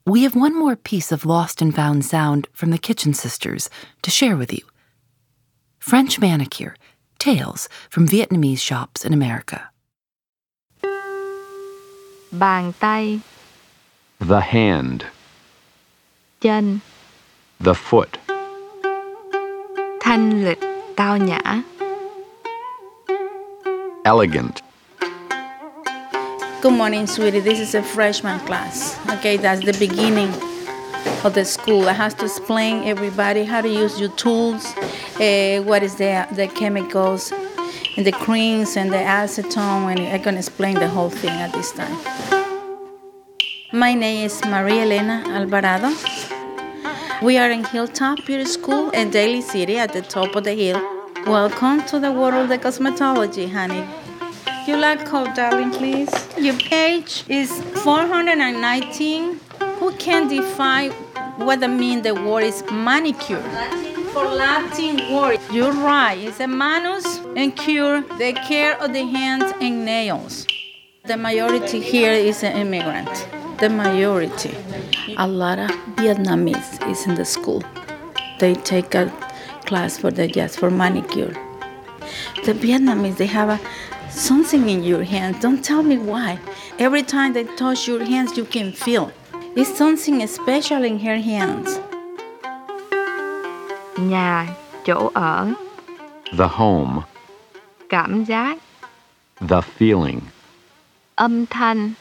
[0.06, 3.68] We have one more piece of lost and found sound from the Kitchen Sisters
[4.00, 4.62] to share with you.
[5.78, 6.76] French manicure,
[7.18, 9.70] tales from Vietnamese shops in America.
[12.32, 13.20] Bàn tay,
[14.20, 15.04] The hand,
[16.40, 16.80] chân,
[17.60, 18.18] the foot,
[20.00, 20.60] thanh lịch,
[20.96, 21.62] tao nhã.
[24.04, 24.60] elegant,
[26.62, 27.40] Good morning, sweetie.
[27.40, 28.98] This is a freshman class.
[29.18, 30.32] Okay, that's the beginning
[31.24, 31.88] of the school.
[31.88, 34.64] I have to explain everybody how to use your tools,
[35.18, 37.32] uh, what is the the chemicals,
[37.96, 41.72] and the creams and the acetone, and I can explain the whole thing at this
[41.72, 41.96] time.
[43.72, 45.90] My name is Maria Elena Alvarado.
[47.22, 50.80] We are in Hilltop Beauty School in Daly City at the top of the hill.
[51.26, 53.84] Welcome to the world of cosmetology, honey.
[54.66, 56.12] You like code, darling, please?
[56.38, 57.50] Your page is
[57.82, 59.40] 419.
[59.78, 60.92] Who can define
[61.36, 63.42] what the mean the word is manicure?
[64.12, 65.40] For Latin word.
[65.50, 66.16] You're right.
[66.16, 70.46] It's a manus and cure, the care of the hands and nails.
[71.06, 73.10] The majority here is an immigrant.
[73.58, 74.54] The majority.
[75.16, 77.62] A lot of Vietnamese is in the school.
[78.38, 79.12] They take a
[79.66, 81.34] class for the just for manicure.
[82.44, 85.40] The Vietnamese they have a, something in your hands.
[85.40, 86.38] Don't tell me why.
[86.78, 89.12] Every time they touch your hands, you can feel.
[89.56, 91.78] It's something special in her hands.
[93.98, 94.46] Nhà,
[94.84, 95.52] chỗ ở,
[96.38, 97.00] The home.
[97.88, 98.58] cảm giác,
[99.48, 100.20] The feeling.
[101.14, 101.92] âm thanh,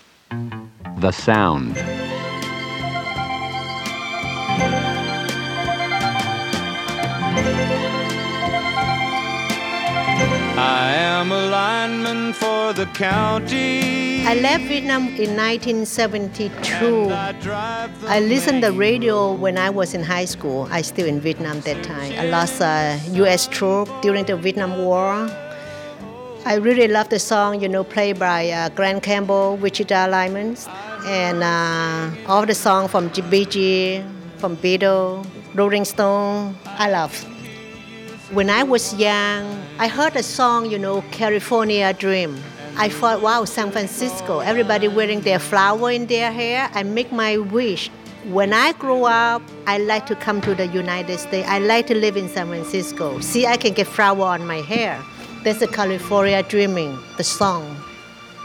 [1.01, 1.92] The sound.
[11.23, 14.25] I am a lineman for the county.
[14.27, 17.07] I left Vietnam in 1972.
[18.09, 20.67] I listened the radio when I was in high school.
[20.69, 22.11] I still in Vietnam that time.
[22.19, 23.47] I lost a U.S.
[23.47, 25.29] troop during the Vietnam War.
[26.45, 30.57] I really love the song, you know, played by uh, Grant Campbell, Wichita Lineman,
[31.05, 34.03] and uh, all the song from GBG,
[34.39, 36.57] from Beatles, Rolling Stone.
[36.65, 37.32] I love.
[38.33, 42.35] When I was young, I heard a song, you know, California Dream.
[42.75, 46.67] I thought, wow, San Francisco, everybody wearing their flower in their hair.
[46.73, 47.91] I make my wish.
[48.25, 51.47] When I grow up, I like to come to the United States.
[51.47, 53.19] I like to live in San Francisco.
[53.19, 54.99] See, I can get flower on my hair.
[55.43, 57.77] That's the California Dreaming, the song.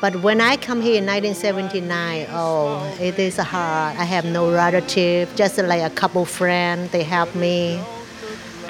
[0.03, 3.97] But when I come here in 1979, oh, it is hard.
[3.97, 6.91] I have no relative, just like a couple friends.
[6.91, 7.81] They help me.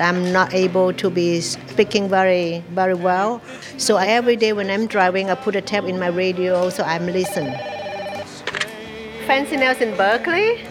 [0.01, 3.41] I'm not able to be speaking very, very well.
[3.77, 7.07] So every day when I'm driving, I put a tape in my radio, so I'm
[7.07, 7.59] listening.
[9.27, 10.65] Fancy nails in Berkeley?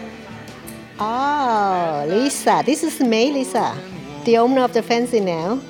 [0.98, 2.62] Oh, Lisa.
[2.66, 3.76] This is May, Lisa,
[4.24, 5.60] the owner of the Fancy Nail.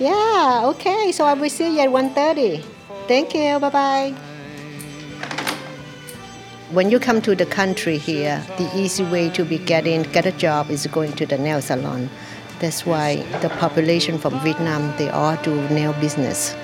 [0.00, 1.12] Yeah, okay.
[1.12, 2.64] So I will see you at 1.30.
[3.06, 3.60] Thank you.
[3.60, 4.14] Bye-bye.
[6.72, 10.32] When you come to the country here, the easy way to be getting get a
[10.32, 12.10] job is going to the nail salon.
[12.64, 16.56] That's why the population from Vietnam they all do nail business.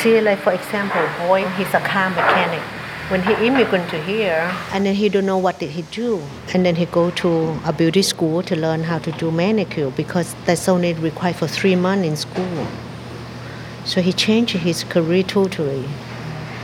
[0.00, 2.62] See, like for example, boy, he's a car mechanic.
[3.10, 6.22] When he immigrant to here, and then he don't know what did he do,
[6.54, 10.34] and then he go to a beauty school to learn how to do manicure because
[10.46, 12.66] that's only required for three months in school.
[13.84, 15.84] So he changed his career totally,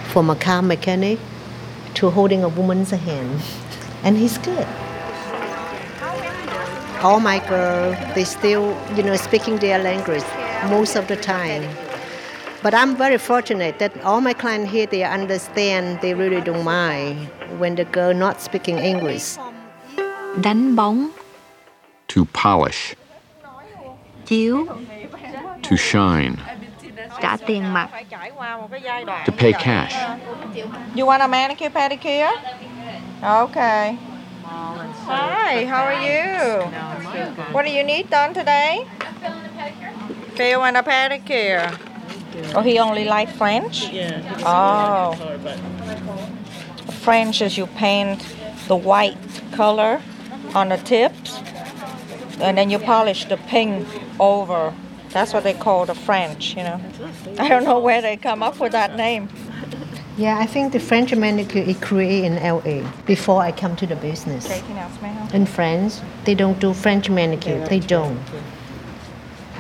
[0.07, 1.19] from a car mechanic
[1.97, 3.43] to holding a woman's hand,
[4.03, 4.67] and he's good
[7.03, 10.25] all my girls they still you know speaking their language
[10.71, 11.63] most of the time
[12.63, 17.29] but i'm very fortunate that all my clients here they understand they really don't mind
[17.59, 19.37] when the girl not speaking english
[20.41, 21.09] đánh bóng,
[22.09, 22.95] To polish.
[24.27, 24.67] chiếu,
[25.63, 26.37] To shine.
[27.23, 27.89] trả tiền mặt,
[29.27, 29.95] To pay cash.
[30.95, 32.33] You want a manicure pedicure?
[33.23, 33.97] Okay.
[35.05, 36.63] Hi, how are you?
[37.53, 38.87] What do you need done today?
[39.01, 41.79] a fill and a pedicure.
[42.55, 43.89] Oh, he only like French?
[43.91, 44.23] Yeah.
[44.47, 45.15] Oh.
[47.03, 48.25] French is you paint
[48.69, 49.19] the white
[49.53, 50.01] color
[50.55, 51.41] on the tips
[52.41, 53.87] and then you polish the pink
[54.21, 54.73] over.
[55.11, 56.81] That's what they call the French, you know.
[57.39, 59.29] I don't know where they come up with that name.
[60.17, 63.97] Yeah i think the french manicure is created in la before i come to the
[63.97, 64.47] business.
[64.47, 65.29] Taking out smell.
[65.33, 68.21] in france they don't do french manicure they don't.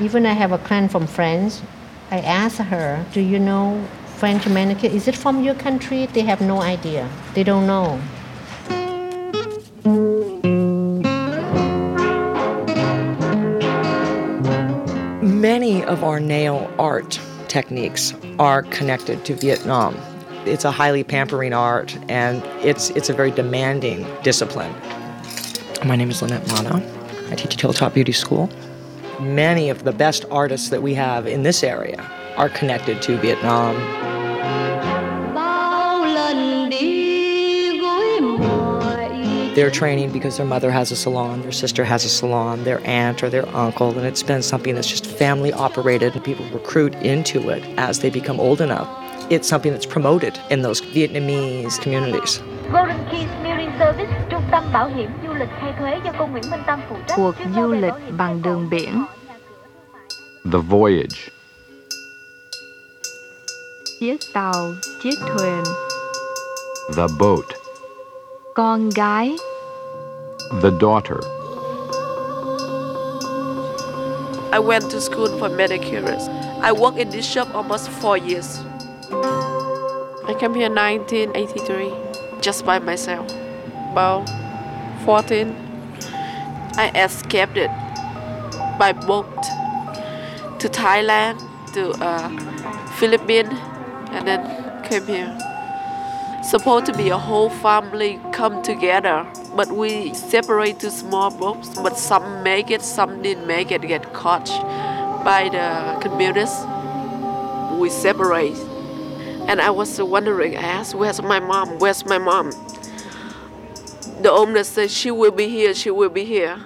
[0.00, 1.62] Even i have a client from france
[2.10, 3.82] i asked her do you know
[4.22, 6.06] french manicure is it from your country?
[6.06, 7.08] They have no idea.
[7.34, 8.00] They don't know.
[15.20, 19.96] Many of our nail art techniques are connected to Vietnam.
[20.44, 24.74] It's a highly pampering art and it's it's a very demanding discipline.
[25.84, 26.82] My name is Lynette Mano.
[27.30, 28.50] I teach at Hilltop Beauty School.
[29.20, 32.00] Many of the best artists that we have in this area
[32.36, 33.76] are connected to Vietnam.
[39.54, 43.22] They're training because their mother has a salon, their sister has a salon, their aunt
[43.22, 47.50] or their uncle, and it's been something that's just family operated and people recruit into
[47.50, 49.01] it as they become old enough.
[49.32, 52.40] It's something that's promoted in those Vietnamese communities.
[52.70, 56.44] Golden Keys Marine Service, trung tâm bảo hiểm du lịch thay thuế do cô Nguyễn
[56.50, 57.16] Minh Tâm phụ trách.
[57.16, 59.04] cuộc du lịch bằng đường biển,
[60.52, 61.30] The voyage.
[64.00, 65.62] chiếc tàu, chiếc thuyền,
[66.96, 67.44] The boat.
[68.54, 69.36] con gái,
[70.62, 71.18] The daughter.
[74.52, 76.28] I went to school for manicures.
[76.62, 78.58] I worked in this shop almost four years.
[79.12, 81.92] I came here 1983,
[82.40, 83.30] just by myself.
[83.92, 84.26] About
[85.04, 85.54] 14,
[86.76, 87.70] I escaped it
[88.78, 89.26] by boat
[90.58, 91.38] to Thailand,
[91.74, 92.28] to uh,
[92.98, 93.52] Philippines,
[94.12, 95.38] and then came here.
[96.42, 101.68] Supposed to be a whole family come together, but we separate to small groups.
[101.78, 104.48] But some make it, some didn't make it, get caught
[105.24, 106.64] by the communists.
[107.78, 108.71] We separate.
[109.48, 111.78] And I was wondering, I asked, where's my mom?
[111.78, 112.50] Where's my mom?
[114.22, 116.58] The owner said, she will be here, she will be here.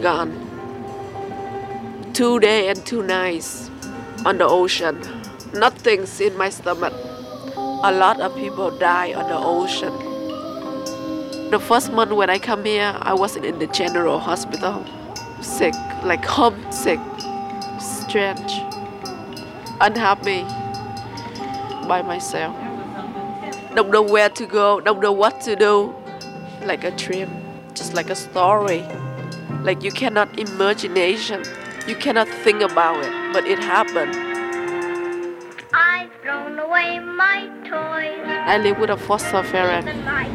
[0.00, 0.42] Gone.
[2.14, 3.70] Two days and two nights
[4.24, 5.00] on the ocean.
[5.52, 6.92] Nothing's in my stomach.
[7.54, 9.92] A lot of people die on the ocean.
[11.50, 14.84] The first month when I come here, I was in the general hospital.
[15.42, 16.98] Sick, like homesick,
[17.78, 18.52] strange,
[19.80, 20.44] unhappy
[21.86, 22.54] by myself.
[23.74, 25.94] Don't know where to go, don't know what to do.
[26.64, 27.28] Like a dream,
[27.74, 28.84] just like a story.
[29.62, 31.44] Like you cannot imagination,
[31.86, 34.14] you cannot think about it, but it happened.
[35.72, 38.24] I've thrown away my toys.
[38.26, 39.88] I live with a foster parent.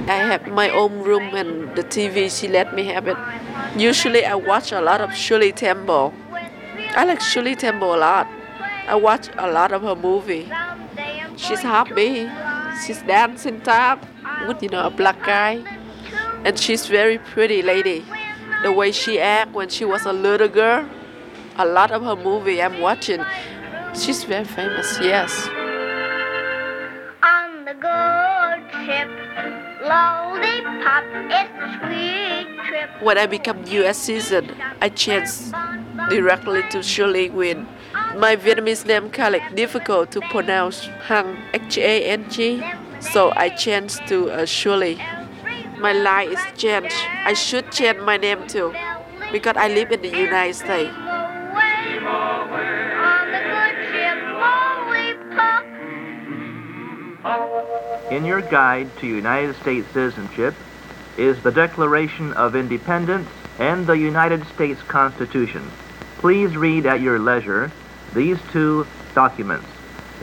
[0.10, 3.18] I have my own room and the TV, she let me have it.
[3.78, 6.14] Usually I watch a lot of Shirley Temple.
[6.95, 8.28] I like Shirley Temple a lot.
[8.88, 10.52] I watch a lot of her movie.
[11.38, 12.29] She's happy.
[12.86, 14.05] She's dancing tap
[14.47, 15.63] with you know a black guy.
[16.45, 18.03] And she's very pretty lady.
[18.63, 20.88] The way she act when she was a little girl.
[21.57, 23.23] A lot of her movie I'm watching.
[23.93, 25.47] She's very famous, yes.
[27.21, 29.09] On the good ship,
[29.84, 31.43] lollipop, a
[31.77, 32.89] sweet trip.
[33.01, 33.97] When I become U.S.
[33.97, 35.53] citizen, I changed
[36.09, 37.67] directly to Shirley Nguyen.
[38.22, 42.61] My Vietnamese name Khalek difficult to pronounce Hang H-A-N-G,
[42.99, 45.01] so I changed to uh, Shirley.
[45.80, 46.93] My life is changed.
[47.26, 48.76] I should change my name too,
[49.32, 50.93] because I live in the United States.
[58.11, 60.53] In your guide to United States citizenship
[61.17, 65.67] is the Declaration of Independence and the United States Constitution.
[66.19, 67.72] Please read at your leisure
[68.14, 68.86] these two
[69.16, 69.68] documents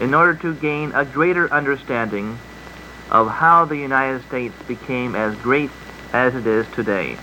[0.01, 2.39] in order to gain a greater understanding
[3.11, 5.71] of how the United States became as great
[6.13, 7.17] as it is today.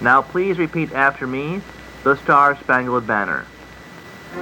[0.00, 1.60] Now please repeat after me
[2.04, 3.44] the Star Spangled Banner.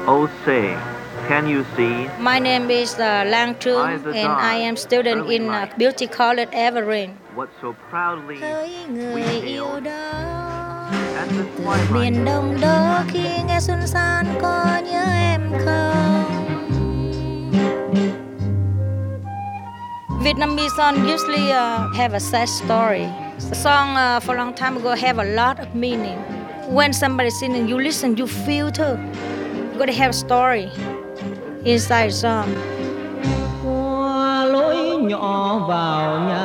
[0.06, 0.78] Oh say,
[1.26, 5.30] can you see My name is uh, Lang By Trung, the and I am student
[5.30, 5.72] in uh.
[5.76, 7.16] Beauty College Evergreen.
[7.34, 8.36] what so proudly
[9.14, 9.86] we hailed
[11.18, 11.28] at
[11.92, 16.24] Miền Đông đó khi nghe xuân san có nhớ em không?
[20.22, 23.06] Vietnamese song usually uh, have a sad story.
[23.50, 26.18] The song uh, for a long time ago have a lot of meaning.
[26.74, 28.98] When somebody singing, you listen, you feel too.
[29.72, 30.70] You gotta have a story
[31.64, 32.48] inside song.
[33.64, 36.37] Qua lối nhỏ vào nhà em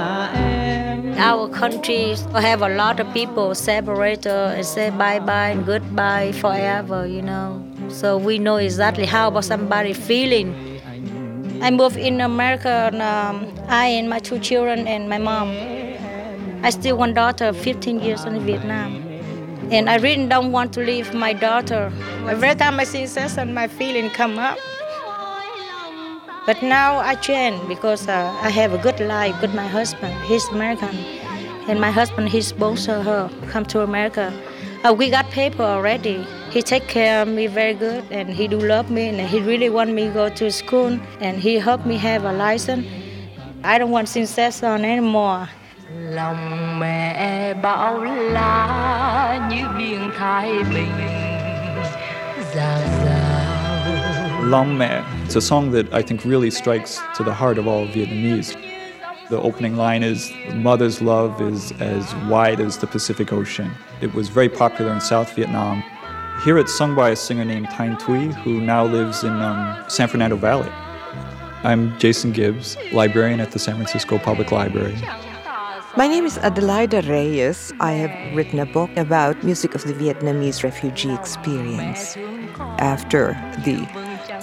[1.24, 6.34] Our country have a lot of people separate uh, and say bye bye and goodbye
[6.34, 7.64] forever, you know.
[7.88, 10.54] So we know exactly how about somebody feeling.
[11.62, 15.56] I moved in America, and um, I and my two children and my mom.
[16.62, 18.96] I still one daughter, 15 years in Vietnam.
[19.72, 21.90] And I really don't want to leave my daughter.
[22.28, 24.58] Every time I see Cesar, my feeling come up.
[26.46, 30.14] But now I change because uh, I have a good life with my husband.
[30.26, 30.94] He's American.
[31.70, 34.34] And my husband, he sponsor her come to America.
[34.84, 36.28] Uh, we got paper already.
[36.52, 39.70] He take care of me very good and he do love me and he really
[39.70, 42.86] want me go to school and he help me have a license.
[43.64, 45.48] I don't want Princess on anymore.
[46.10, 50.92] lòng mẹ bão lá như biển thái bình
[52.56, 53.13] rào rào
[54.50, 55.04] Lam Mẹ.
[55.24, 58.54] It's a song that I think really strikes to the heart of all Vietnamese.
[59.30, 63.72] The opening line is Mother's love is as wide as the Pacific Ocean.
[64.02, 65.82] It was very popular in South Vietnam.
[66.44, 70.10] Here it's sung by a singer named Thanh Thuy, who now lives in um, San
[70.10, 70.70] Fernando Valley.
[71.64, 74.98] I'm Jason Gibbs, librarian at the San Francisco Public Library.
[75.96, 77.72] My name is Adelaida Reyes.
[77.80, 82.18] I have written a book about music of the Vietnamese refugee experience.
[82.80, 83.34] After
[83.64, 83.88] the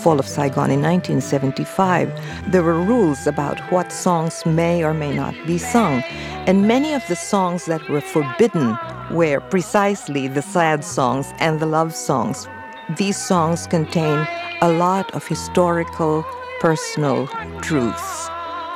[0.03, 2.11] fall of Saigon in 1975,
[2.51, 6.03] there were rules about what songs may or may not be sung,
[6.47, 8.79] and many of the songs that were forbidden
[9.11, 12.49] were precisely the sad songs and the love songs.
[12.97, 14.27] These songs contain
[14.63, 16.25] a lot of historical
[16.61, 17.27] personal
[17.61, 18.29] truths.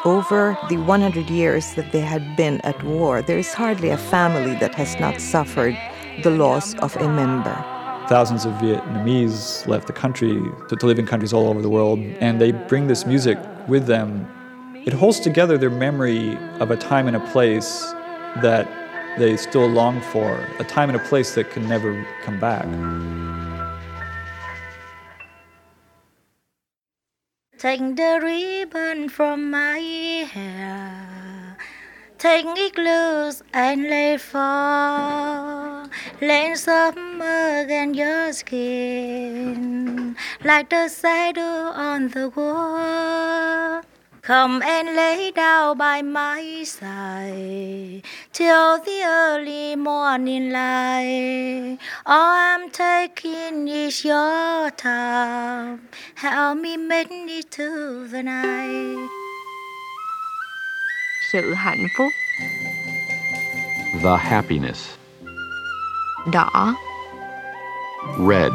[0.04, 4.54] Over the 100 years that they had been at war, there is hardly a family
[4.56, 5.76] that has not suffered
[6.22, 7.73] the loss of a member.
[8.08, 10.34] Thousands of Vietnamese left the country
[10.68, 13.86] to, to live in countries all over the world, and they bring this music with
[13.86, 14.28] them.
[14.84, 17.80] It holds together their memory of a time and a place
[18.42, 18.68] that
[19.18, 22.66] they still long for, a time and a place that can never come back.
[27.58, 31.13] Take the ribbon from my hair,
[32.24, 35.86] take it loose and lay fall.
[36.22, 43.82] Let summer again your skin, like the shadow on the wall.
[44.22, 48.02] Come and lay down by my side
[48.32, 51.76] till the early morning light.
[52.06, 55.90] All I'm taking is your time.
[56.14, 59.23] Help me make it to the night.
[61.34, 62.12] Sự hạnh phúc.
[64.02, 64.78] The happiness.
[66.32, 66.74] Đỏ.
[68.18, 68.52] Red.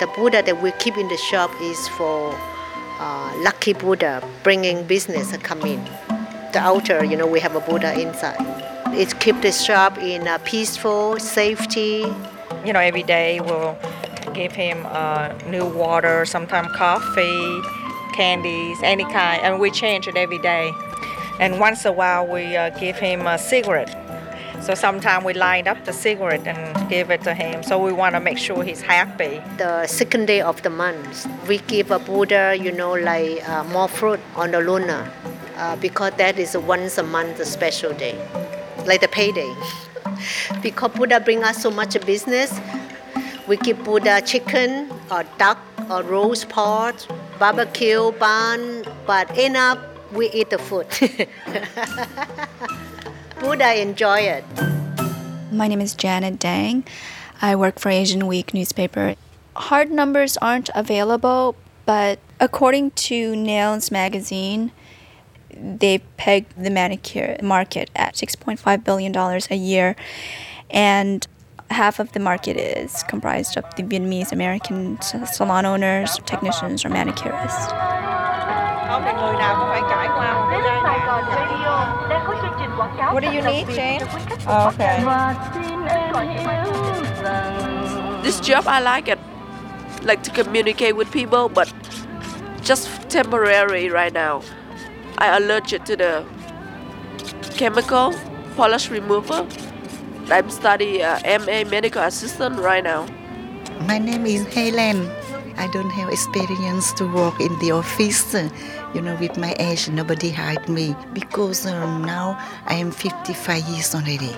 [0.00, 2.34] The Buddha that we keep in the shop is for
[2.98, 5.78] uh, lucky Buddha, bringing business come in.
[6.52, 8.44] The outer, you know, we have a Buddha inside.
[8.92, 12.04] It keep the shop in uh, peaceful, safety.
[12.64, 13.76] You know, every day we'll
[14.34, 17.62] give him uh, new water, sometimes coffee,
[18.20, 20.74] candies, any kind, and we change it every day.
[21.38, 23.96] And once a while we uh, give him a cigarette.
[24.60, 26.60] So sometimes we line up the cigarette and
[26.90, 27.62] give it to him.
[27.62, 29.40] So we want to make sure he's happy.
[29.56, 33.88] The second day of the month, we give a Buddha, you know, like uh, more
[33.88, 35.10] fruit on the Luna,
[35.56, 38.16] uh, because that is once a month a special day,
[38.84, 39.50] like the payday.
[40.62, 42.52] because Buddha bring us so much business,
[43.48, 45.58] we give Buddha chicken or duck
[45.88, 46.96] or roast pork,
[47.40, 49.80] barbecue, bun, but end up
[50.12, 50.86] we eat the food.
[53.40, 54.44] Buddha enjoy it.
[55.50, 56.84] My name is Janet Dang.
[57.40, 59.14] I work for Asian Week newspaper.
[59.56, 64.70] Hard numbers aren't available, but according to Nails magazine,
[65.56, 69.96] they peg the manicure market at $6.5 billion a year,
[70.68, 71.26] and
[71.70, 77.70] half of the market is comprised of the Vietnamese American salon owners, technicians, or manicurists.
[83.12, 84.00] What do you need, Jane?
[84.46, 85.02] Oh, okay.
[88.22, 89.18] This job I like it,
[90.02, 91.72] like to communicate with people, but
[92.62, 94.42] just temporary right now.
[95.18, 96.24] I allergic to the
[97.56, 98.12] chemical
[98.56, 99.46] polish remover.
[100.32, 103.06] I'm studying uh, MA medical assistant right now.
[103.86, 105.10] My name is Helen.
[105.56, 108.32] I don't have experience to work in the office.
[108.94, 113.94] You know, with my age, nobody hired me because um, now I am 55 years
[113.94, 114.34] already.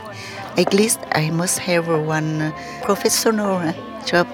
[0.57, 3.61] At least I must have one professional
[4.07, 4.27] job.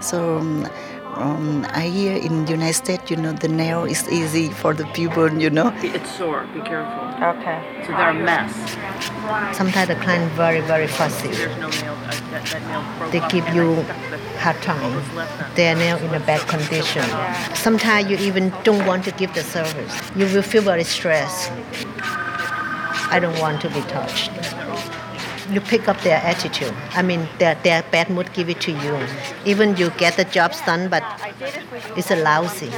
[0.00, 0.68] So um,
[1.14, 4.86] um, I hear in the United States, you know, the nail is easy for the
[4.94, 5.72] people, you know.
[5.82, 6.46] It's sore.
[6.54, 7.04] Be careful.
[7.22, 7.84] Okay.
[7.84, 9.17] So they're a mess.
[9.54, 11.28] Sometimes the client very, very fussy.
[11.28, 11.92] There's no nail.
[11.92, 14.82] Uh, that, that nail broke They give you I stuck the- hard time.
[14.82, 15.54] what was left on.
[15.54, 17.04] They are now in a bad condition.
[17.54, 19.94] Sometimes you even don't want to give the service.
[20.16, 21.50] You will feel very stressed.
[23.10, 24.30] I don't want to be touched.
[25.50, 26.74] You pick up their attitude.
[26.92, 28.98] I mean, their, their bad mood give it to you.
[29.46, 31.02] Even you get the jobs done, but
[31.96, 32.70] it's a lousy.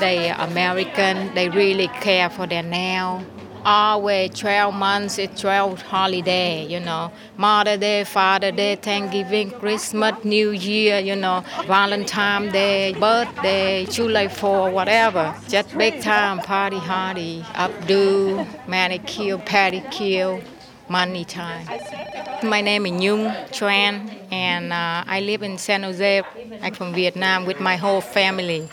[0.00, 3.24] They American, they really care for their nail.
[3.64, 7.12] Always 12 months, it's 12 holiday, you know.
[7.36, 11.44] Mother Day, Father Day, Thanksgiving, Christmas, New Year, you know.
[11.66, 15.32] Valentine Day, birthday, July 4, whatever.
[15.48, 20.42] Just big time, party hardy, updo, manicure, pedicure,
[20.88, 21.64] money time.
[22.42, 26.22] My name is Nhung Tran, and uh, I live in San Jose.
[26.60, 28.68] I'm from Vietnam with my whole family.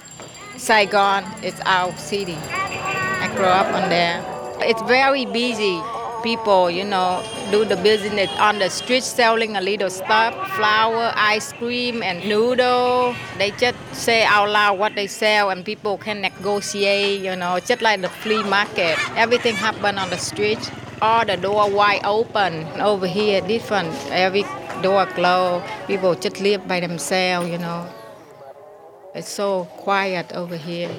[0.57, 2.37] Saigon is our city.
[2.51, 4.38] I grew up on there.
[4.61, 5.81] It's very busy.
[6.21, 11.53] People, you know, do the business on the street selling a little stuff, flour, ice
[11.53, 13.15] cream, and noodle.
[13.37, 17.21] They just say out loud what they sell, and people can negotiate.
[17.21, 18.97] You know, just like the flea market.
[19.15, 20.59] Everything happen on the street.
[21.01, 22.65] All the door wide open.
[22.81, 23.93] Over here, different.
[24.11, 24.43] Every
[24.81, 25.65] door closed.
[25.87, 27.47] People just live by themselves.
[27.49, 27.87] You know.
[29.15, 30.91] It's so quiet over here.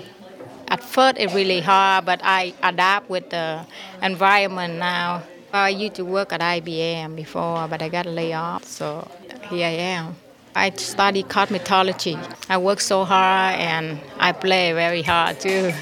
[0.71, 3.67] At first, it's really hard, but I adapt with the
[4.01, 5.25] environment now.
[5.53, 9.09] I used to work at IBM before, but I got laid off, so
[9.49, 10.15] here I am.
[10.55, 12.17] I study cosmetology.
[12.49, 15.73] I work so hard and I play very hard too.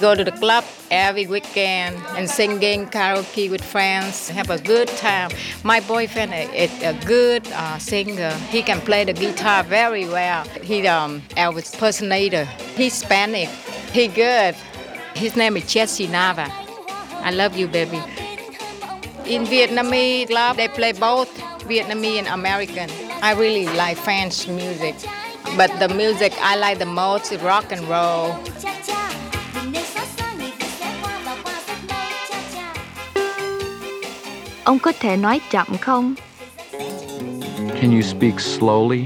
[0.00, 5.30] Go to the club every weekend and singing karaoke with friends, have a good time.
[5.64, 8.32] My boyfriend is a good uh, singer.
[8.50, 10.44] He can play the guitar very well.
[10.62, 12.44] He um Elvis impersonator.
[12.76, 13.50] He's Spanish.
[13.92, 14.54] He good.
[15.14, 16.48] His name is Jesse Nava.
[17.22, 18.00] I love you, baby.
[19.26, 21.28] In Vietnamese club, they play both
[21.68, 22.88] Vietnamese and American.
[23.20, 24.94] I really like French music,
[25.56, 28.38] but the music I like the most is rock and roll.
[34.68, 36.14] Ông có thể nói chậm không?
[37.80, 39.04] Can you speak slowly?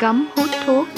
[0.00, 0.88] Cấm hút thuốc.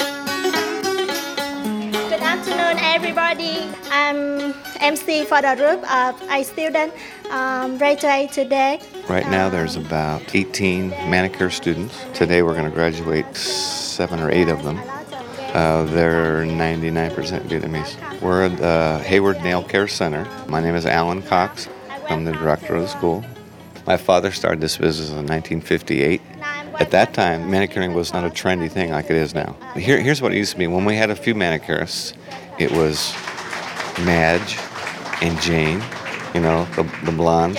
[2.10, 3.68] Good afternoon, everybody.
[3.90, 6.92] I'm MC for the group of A student
[7.30, 8.78] um, graduate today.
[9.08, 11.94] Right now, there's about 18 manicure students.
[12.14, 14.78] Today, we're going to graduate seven or eight of them.
[15.54, 17.96] Uh, they're 99% Vietnamese.
[18.20, 20.26] We're at the Hayward Nail Care Center.
[20.48, 21.68] My name is Alan Cox.
[22.12, 23.24] I'm the director of the school.
[23.86, 26.20] My father started this business in 1958.
[26.78, 29.56] At that time, manicuring was not a trendy thing like it is now.
[29.74, 30.66] Here, here's what it used to be.
[30.66, 32.14] When we had a few manicurists,
[32.58, 33.12] it was
[34.04, 34.58] Madge
[35.22, 35.82] and Jane,
[36.34, 37.56] you know, the, the blondes.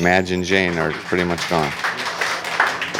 [0.00, 1.72] Madge and Jane are pretty much gone.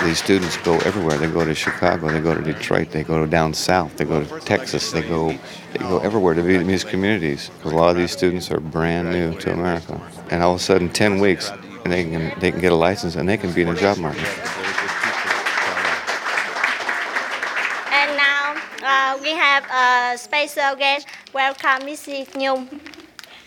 [0.04, 1.18] These students go everywhere.
[1.18, 4.40] They go to Chicago, they go to Detroit, they go down south, they go to
[4.40, 5.36] Texas, they go
[5.72, 9.52] they go everywhere to Vietnamese communities a lot of these students are brand new to
[9.52, 10.00] America.
[10.30, 11.50] And all of a sudden, 10 weeks,
[11.84, 13.98] and they can they can get a license and they can be in the job
[13.98, 14.26] market.
[17.92, 21.06] And now uh, we have a special guest.
[21.32, 22.28] Welcome, Mrs.
[22.34, 22.80] Nhung.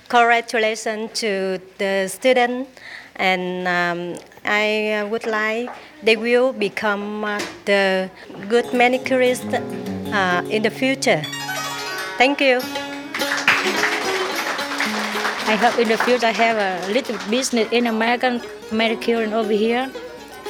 [0.10, 2.68] Congratulations to the student,
[3.16, 5.70] and um, I uh, would like
[6.04, 8.10] they will become uh, the
[8.48, 11.22] good manicurist uh, in the future.
[12.18, 12.62] Thank you.
[15.50, 18.42] I hope in the future I have a little business in American
[18.72, 19.90] manicure over here,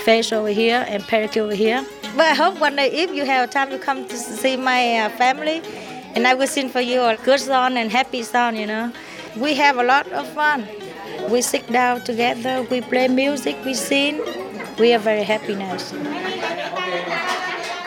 [0.04, 1.86] face over here, and pedicure over here.
[2.18, 5.10] But I hope one day if you have time to come to see my uh,
[5.10, 5.62] family,
[6.16, 8.92] and I will sing for you a good song and happy song, you know.
[9.38, 10.68] We have a lot of fun.
[11.30, 14.20] We sit down together, we play music, we sing.
[14.80, 15.78] We are very happy now.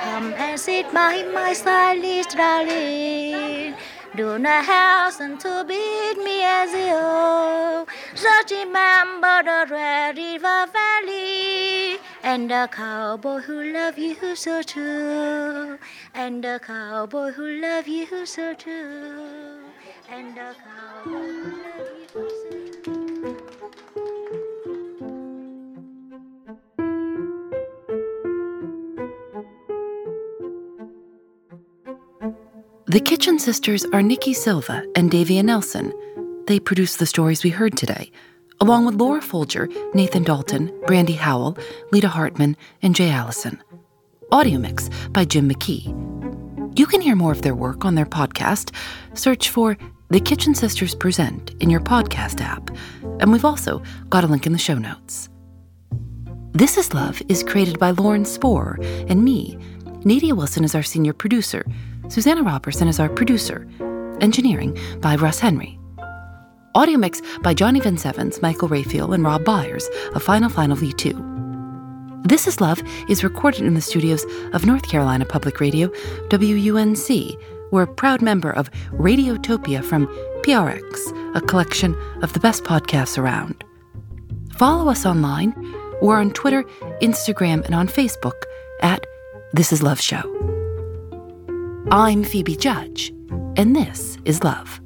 [0.03, 3.75] Come and sit by my side, little darling.
[4.15, 7.87] Do not hasten to beat me as you.
[8.15, 14.61] Just remember the Red River Valley and the cowboy who you so.
[16.13, 18.55] And the cowboy who you so.
[20.11, 21.11] And the cowboy
[22.13, 22.62] who you so.
[32.93, 35.95] The Kitchen Sisters are Nikki Silva and Davia Nelson.
[36.47, 38.13] They produced the stories we heard today,
[38.61, 41.57] along with Laura Folger, Nathan Dalton, Brandy Howell,
[41.91, 43.63] Lita Hartman, and Jay Allison.
[44.31, 45.89] Audio mix by Jim McKee.
[46.79, 48.75] You can hear more of their work on their podcast.
[49.15, 49.79] Search for
[50.11, 52.71] The Kitchen Sisters Present in your podcast app,
[53.21, 55.31] and we've also got a link in the show notes.
[56.53, 58.79] This is Love is created by Lauren Spohr
[59.09, 59.57] and me.
[60.05, 61.65] Nadia Wilson is our senior producer.
[62.13, 63.67] Susanna Robertson is our producer.
[64.21, 65.79] Engineering by Russ Henry.
[66.75, 72.29] Audio mix by Johnny Evans, Michael Raphael, and Rob Byers of Final Final V2.
[72.29, 75.89] This is Love is recorded in the studios of North Carolina Public Radio,
[76.29, 77.35] WUNC.
[77.71, 80.07] We're a proud member of Radiotopia from
[80.43, 83.65] PRX, a collection of the best podcasts around.
[84.59, 85.55] Follow us online.
[86.03, 86.65] We're on Twitter,
[87.01, 88.43] Instagram, and on Facebook
[88.83, 89.07] at
[89.55, 90.52] This Is Love Show.
[91.95, 93.13] I'm Phoebe Judge,
[93.55, 94.81] and this is Love.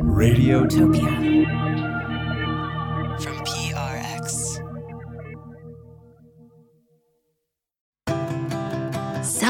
[0.00, 1.83] Radiotopia.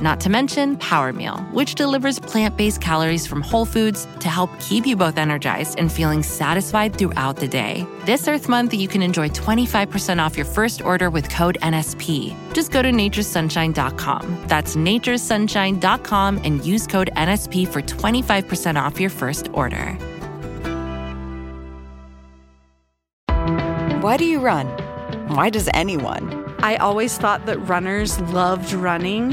[0.00, 4.50] Not to mention Power Meal, which delivers plant based calories from whole foods to help
[4.58, 7.86] keep you both energized and feeling satisfied throughout the day.
[8.06, 12.34] This Earth Month, you can enjoy 25% off your first order with code NSP.
[12.54, 14.44] Just go to naturesunshine.com.
[14.46, 19.98] That's naturesunshine.com and use code NSP for 25% off your first order.
[24.00, 24.66] Why do you run?
[25.28, 26.40] Why does anyone?
[26.60, 29.32] I always thought that runners loved running,